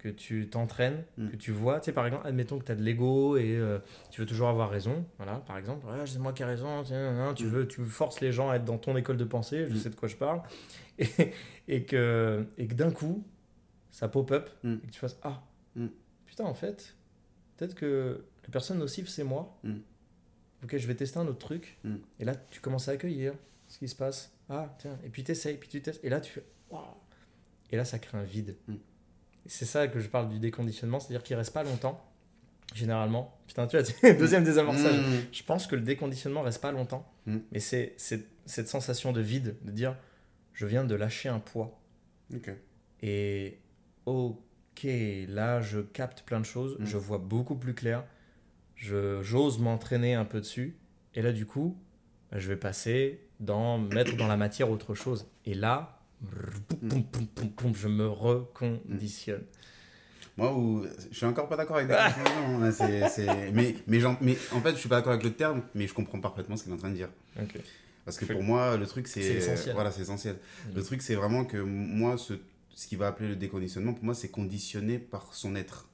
que 0.01 0.09
tu 0.09 0.49
t'entraînes, 0.49 1.05
Mm. 1.19 1.29
que 1.29 1.37
tu 1.37 1.53
vois. 1.53 1.79
Tu 1.81 1.87
sais, 1.87 1.93
par 1.93 2.07
exemple, 2.07 2.27
admettons 2.27 2.59
que 2.59 2.65
tu 2.65 2.73
as 2.73 2.75
de 2.75 2.83
l'ego 2.83 3.37
et 3.37 3.55
euh, 3.57 3.79
tu 4.11 4.21
veux 4.23 4.27
toujours 4.27 4.49
avoir 4.49 4.71
raison. 4.71 5.05
Voilà, 5.19 5.35
par 5.47 5.59
exemple, 5.59 5.87
c'est 6.07 6.19
moi 6.19 6.33
qui 6.33 6.43
ai 6.43 6.47
raison. 6.47 6.83
tu, 6.85 7.45
Mm. 7.45 7.49
veux, 7.49 7.69
tu 7.69 7.85
forces 7.85 8.21
les 8.21 8.33
gens 8.33 8.51
à 8.51 8.57
être 8.57 8.65
dans 8.65 8.79
ton 8.79 8.97
école 8.97 9.17
de 9.19 9.25
pensée, 9.25 9.67
je 9.69 9.75
Mm. 9.75 9.77
sais 9.77 9.91
de 9.91 9.95
quoi 9.97 10.09
je 10.09 10.17
parle. 10.17 10.43
Et, 10.99 11.33
et 11.69 11.85
que, 11.85 12.47
et 12.59 12.67
que 12.67 12.75
d'un 12.75 12.91
coup, 12.91 13.25
ça 13.91 14.09
pop-up 14.09 14.49
Mm. 14.65 14.75
et 14.83 14.87
que 14.87 14.93
tu 14.93 14.99
fasses 15.01 15.19
Ah, 15.23 15.43
putain, 16.27 16.45
en 16.45 16.55
fait, 16.55 16.95
peut-être 17.57 17.75
que 17.75 18.25
la 18.45 18.49
personne 18.51 18.79
nocive, 18.79 19.09
c'est 19.09 19.25
moi. 19.25 19.61
Ok, 20.65 20.77
je 20.77 20.87
vais 20.87 20.95
tester 20.95 21.19
un 21.19 21.27
autre 21.27 21.39
truc. 21.39 21.79
Et 22.19 22.25
là, 22.25 22.35
tu 22.35 22.61
commences 22.61 22.89
à 22.89 22.93
accueillir 22.93 23.35
ce 23.69 23.79
qui 23.79 23.89
se 23.89 23.97
passe. 23.97 24.33
Ah, 24.49 24.75
tiens, 24.79 24.99
et 25.05 25.09
puis 25.11 25.23
tu 25.25 25.31
essayes, 25.33 25.57
puis 25.57 25.69
tu 25.69 25.81
testes. 25.83 26.03
Et 26.05 26.09
là, 26.11 26.21
tu 26.21 26.31
fais 26.33 26.45
Waouh 26.71 26.85
Et 27.71 27.77
là, 27.77 27.85
ça 27.85 27.99
crée 27.99 28.19
un 28.19 28.25
vide. 28.25 28.57
C'est 29.47 29.65
ça 29.67 29.89
que 29.89 30.01
je 30.01 30.09
parle 30.09 30.29
du 30.29 30.39
déconditionnement, 30.39 31.01
c'est-à-dire 31.01 31.23
qu'il 31.23 31.37
reste 31.37 31.53
pas 31.55 31.63
longtemps, 31.65 32.05
généralement. 32.75 33.39
Putain, 33.47 33.67
tu 33.67 33.77
vois, 33.79 34.13
deuxième 34.15 34.45
désamorçage. 34.45 34.97
Mmh. 34.99 35.27
Je 35.33 35.43
pense 35.43 35.67
que 35.67 35.75
le 35.77 35.83
déconditionnement 35.83 36.43
reste 36.43 36.61
pas 36.61 36.73
longtemps, 36.73 37.07
Mm. 37.27 37.39
mais 37.53 37.61
c'est 37.61 37.95
cette 37.99 38.69
sensation 38.69 39.13
de 39.13 39.21
vide, 39.21 39.57
de 39.63 39.71
dire 39.73 39.97
je 40.55 40.65
viens 40.67 40.85
de 40.85 40.95
lâcher 40.95 41.29
un 41.29 41.39
poids. 41.39 41.79
Et 43.03 43.59
ok, 44.07 44.87
là 45.29 45.61
je 45.61 45.81
capte 45.81 46.23
plein 46.23 46.41
de 46.41 46.45
choses, 46.47 46.77
Mm. 46.79 46.85
je 46.87 46.97
vois 46.97 47.19
beaucoup 47.19 47.57
plus 47.57 47.75
clair, 47.75 48.05
j'ose 48.77 49.59
m'entraîner 49.59 50.15
un 50.15 50.25
peu 50.25 50.41
dessus, 50.41 50.77
et 51.15 51.23
là 51.23 51.33
du 51.33 51.45
coup, 51.47 51.77
bah, 52.31 52.39
je 52.39 52.49
vais 52.49 52.57
passer 52.57 53.21
dans 53.41 53.79
mettre 53.79 54.17
dans 54.17 54.27
la 54.29 54.37
matière 54.37 54.71
autre 54.71 54.95
chose. 54.95 55.27
Et 55.45 55.55
là, 55.55 56.00
je 57.75 57.89
me 57.89 58.07
reconditionne. 58.07 59.43
Moi, 60.37 60.55
où, 60.57 60.87
je 61.11 61.17
suis 61.17 61.27
encore 61.27 61.49
pas 61.49 61.57
d'accord 61.57 61.77
avec 61.77 61.89
la 61.89 62.13
c'est- 62.73 63.09
c'est- 63.09 63.51
mais, 63.53 63.75
mais, 63.87 64.01
j'en- 64.01 64.17
mais 64.21 64.37
en 64.53 64.61
fait, 64.61 64.73
je 64.73 64.77
suis 64.77 64.89
pas 64.89 64.97
d'accord 64.97 65.13
avec 65.13 65.25
le 65.25 65.33
terme, 65.33 65.63
mais 65.75 65.87
je 65.87 65.95
comprends 65.95 66.21
parfaitement 66.21 66.57
ce 66.57 66.63
qu'il 66.65 66.73
est 66.73 66.75
en 66.75 66.79
train 66.79 66.91
de 66.91 66.95
dire. 66.95 67.09
Parce 68.05 68.17
que 68.19 68.25
pour 68.25 68.43
moi, 68.43 68.77
le 68.77 68.87
truc, 68.87 69.07
c'est. 69.09 69.23
C'est 69.23 69.35
essentiel. 69.35 69.75
Voilà, 69.75 69.91
c'est 69.91 70.03
essentiel. 70.03 70.37
Mm. 70.37 70.77
Le 70.77 70.83
truc, 70.83 71.03
c'est 71.03 71.15
vraiment 71.15 71.45
que 71.45 71.59
moi, 71.59 72.17
ce, 72.17 72.35
ce 72.75 72.87
qui 72.87 72.97
va 72.97 73.09
appeler 73.09 73.29
le 73.29 73.37
déconditionnement, 73.37 73.93
pour 73.93 74.05
moi, 74.05 74.15
c'est 74.15 74.31
conditionné 74.31 74.99
par 74.99 75.35
son 75.35 75.55
être. 75.55 75.89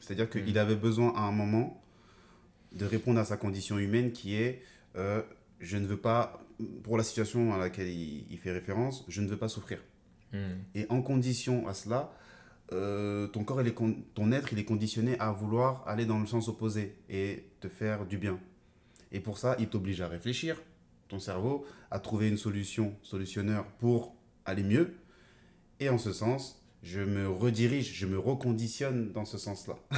C'est-à-dire 0.00 0.30
qu'il 0.30 0.54
Mm. 0.54 0.58
avait 0.58 0.76
besoin 0.76 1.12
à 1.14 1.20
un 1.22 1.32
moment 1.32 1.82
de 2.72 2.86
répondre 2.86 3.20
à 3.20 3.24
sa 3.24 3.36
condition 3.36 3.78
humaine 3.78 4.12
qui 4.12 4.36
est 4.36 4.62
euh, 4.96 5.22
je 5.60 5.76
ne 5.76 5.86
veux 5.86 5.96
pas 5.98 6.40
pour 6.82 6.96
la 6.96 7.04
situation 7.04 7.52
à 7.54 7.58
laquelle 7.58 7.88
il, 7.88 8.26
il 8.30 8.38
fait 8.38 8.52
référence, 8.52 9.04
je 9.08 9.20
ne 9.20 9.28
veux 9.28 9.36
pas 9.36 9.48
souffrir. 9.48 9.82
Hmm. 10.32 10.38
Et 10.74 10.86
en 10.90 11.02
condition 11.02 11.66
à 11.66 11.74
cela, 11.74 12.12
euh, 12.72 13.26
ton 13.26 13.42
corps, 13.44 13.60
il 13.62 13.68
est 13.68 13.74
ton 14.14 14.32
être, 14.32 14.52
il 14.52 14.58
est 14.58 14.64
conditionné 14.64 15.18
à 15.18 15.32
vouloir 15.32 15.82
aller 15.86 16.06
dans 16.06 16.20
le 16.20 16.26
sens 16.26 16.48
opposé 16.48 16.94
et 17.08 17.44
te 17.60 17.68
faire 17.68 18.06
du 18.06 18.18
bien. 18.18 18.38
Et 19.12 19.20
pour 19.20 19.38
ça, 19.38 19.56
il 19.58 19.68
t'oblige 19.68 20.00
à 20.00 20.08
réfléchir, 20.08 20.62
ton 21.08 21.18
cerveau, 21.18 21.66
à 21.90 21.98
trouver 21.98 22.28
une 22.28 22.36
solution, 22.36 22.94
solutionneur 23.02 23.66
pour 23.78 24.14
aller 24.44 24.62
mieux. 24.62 24.94
Et 25.80 25.88
en 25.88 25.98
ce 25.98 26.12
sens, 26.12 26.62
je 26.84 27.00
me 27.00 27.28
redirige, 27.28 27.92
je 27.94 28.06
me 28.06 28.18
reconditionne 28.18 29.10
dans 29.12 29.24
ce 29.24 29.36
sens-là. 29.36 29.74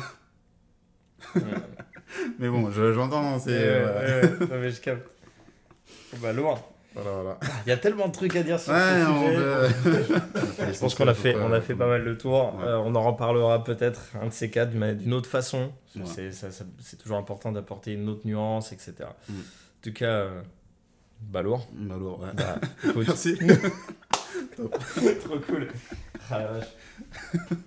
Mais 2.39 2.49
bon, 2.49 2.71
je- 2.71 2.93
j'entends, 2.93 3.39
c'est... 3.39 3.51
Ouais, 3.51 3.57
euh, 3.59 4.23
ouais, 4.23 4.31
ouais, 4.41 4.47
non, 4.47 4.61
mais 4.61 4.71
je 4.71 4.81
capte. 4.81 5.09
Bah, 6.21 6.33
lourd. 6.33 6.73
Voilà, 6.95 7.11
voilà. 7.11 7.39
Il 7.67 7.71
y 7.71 7.73
a 7.73 7.77
tellement 7.77 8.09
de 8.09 8.13
trucs 8.13 8.37
à 8.37 8.43
dire 8.43 8.61
sur 8.61 8.73
Ouais, 8.73 8.79
ce 8.79 9.91
sujet. 9.91 10.73
Je 10.75 10.79
pense 10.79 10.95
qu'on 10.95 11.09
a 11.09 11.15
fait, 11.15 11.35
on 11.37 11.53
a 11.53 11.61
fait 11.61 11.75
pas 11.75 11.87
mal 11.87 12.05
de 12.05 12.15
tours. 12.15 12.55
Ouais. 12.57 12.65
Euh, 12.65 12.79
on 12.79 12.95
en 12.95 13.03
reparlera 13.03 13.65
peut-être 13.65 14.11
un 14.21 14.27
de 14.27 14.33
ces 14.33 14.51
quatre, 14.51 14.75
mais 14.75 14.95
d'une 14.95 15.15
autre 15.15 15.29
façon. 15.29 15.73
Ouais. 15.97 16.03
C'est, 16.05 16.97
toujours 16.99 17.17
important 17.17 17.51
d'apporter 17.53 17.93
une 17.93 18.09
autre 18.09 18.27
nuance, 18.27 18.73
etc. 18.73 18.95
Mm. 19.29 19.33
En 19.33 19.83
tout 19.83 19.93
cas, 19.93 20.07
euh, 20.07 20.43
bah 21.23 21.43
lourd. 21.43 21.67
Bah, 21.73 21.95
alors, 21.95 22.21
ouais. 22.21 22.29
Bah, 22.35 22.59
Merci. 22.97 23.39
trop 25.25 25.39
cool. 25.47 25.69
Ah 26.31 26.47
vache. 26.47 26.69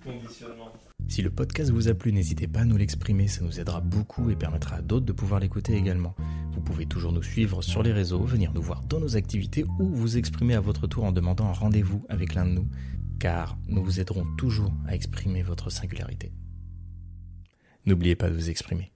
Conditionnement. 0.03 0.71
Si 1.07 1.21
le 1.21 1.29
podcast 1.29 1.69
vous 1.71 1.87
a 1.87 1.93
plu, 1.93 2.11
n'hésitez 2.11 2.47
pas 2.47 2.61
à 2.61 2.65
nous 2.65 2.77
l'exprimer, 2.77 3.27
ça 3.27 3.43
nous 3.43 3.59
aidera 3.59 3.79
beaucoup 3.79 4.29
et 4.31 4.35
permettra 4.35 4.77
à 4.77 4.81
d'autres 4.81 5.05
de 5.05 5.11
pouvoir 5.13 5.39
l'écouter 5.39 5.75
également. 5.75 6.15
Vous 6.51 6.61
pouvez 6.61 6.87
toujours 6.87 7.11
nous 7.11 7.21
suivre 7.21 7.61
sur 7.61 7.83
les 7.83 7.91
réseaux, 7.91 8.23
venir 8.23 8.53
nous 8.53 8.61
voir 8.61 8.81
dans 8.83 8.99
nos 8.99 9.15
activités 9.15 9.65
ou 9.79 9.87
vous 9.87 10.17
exprimer 10.17 10.55
à 10.55 10.61
votre 10.61 10.87
tour 10.87 11.03
en 11.03 11.11
demandant 11.11 11.47
un 11.47 11.53
rendez-vous 11.53 12.03
avec 12.09 12.33
l'un 12.33 12.45
de 12.45 12.51
nous, 12.51 12.67
car 13.19 13.57
nous 13.67 13.83
vous 13.83 13.99
aiderons 13.99 14.25
toujours 14.37 14.73
à 14.87 14.95
exprimer 14.95 15.43
votre 15.43 15.69
singularité. 15.69 16.31
N'oubliez 17.85 18.15
pas 18.15 18.29
de 18.29 18.35
vous 18.35 18.49
exprimer. 18.49 18.94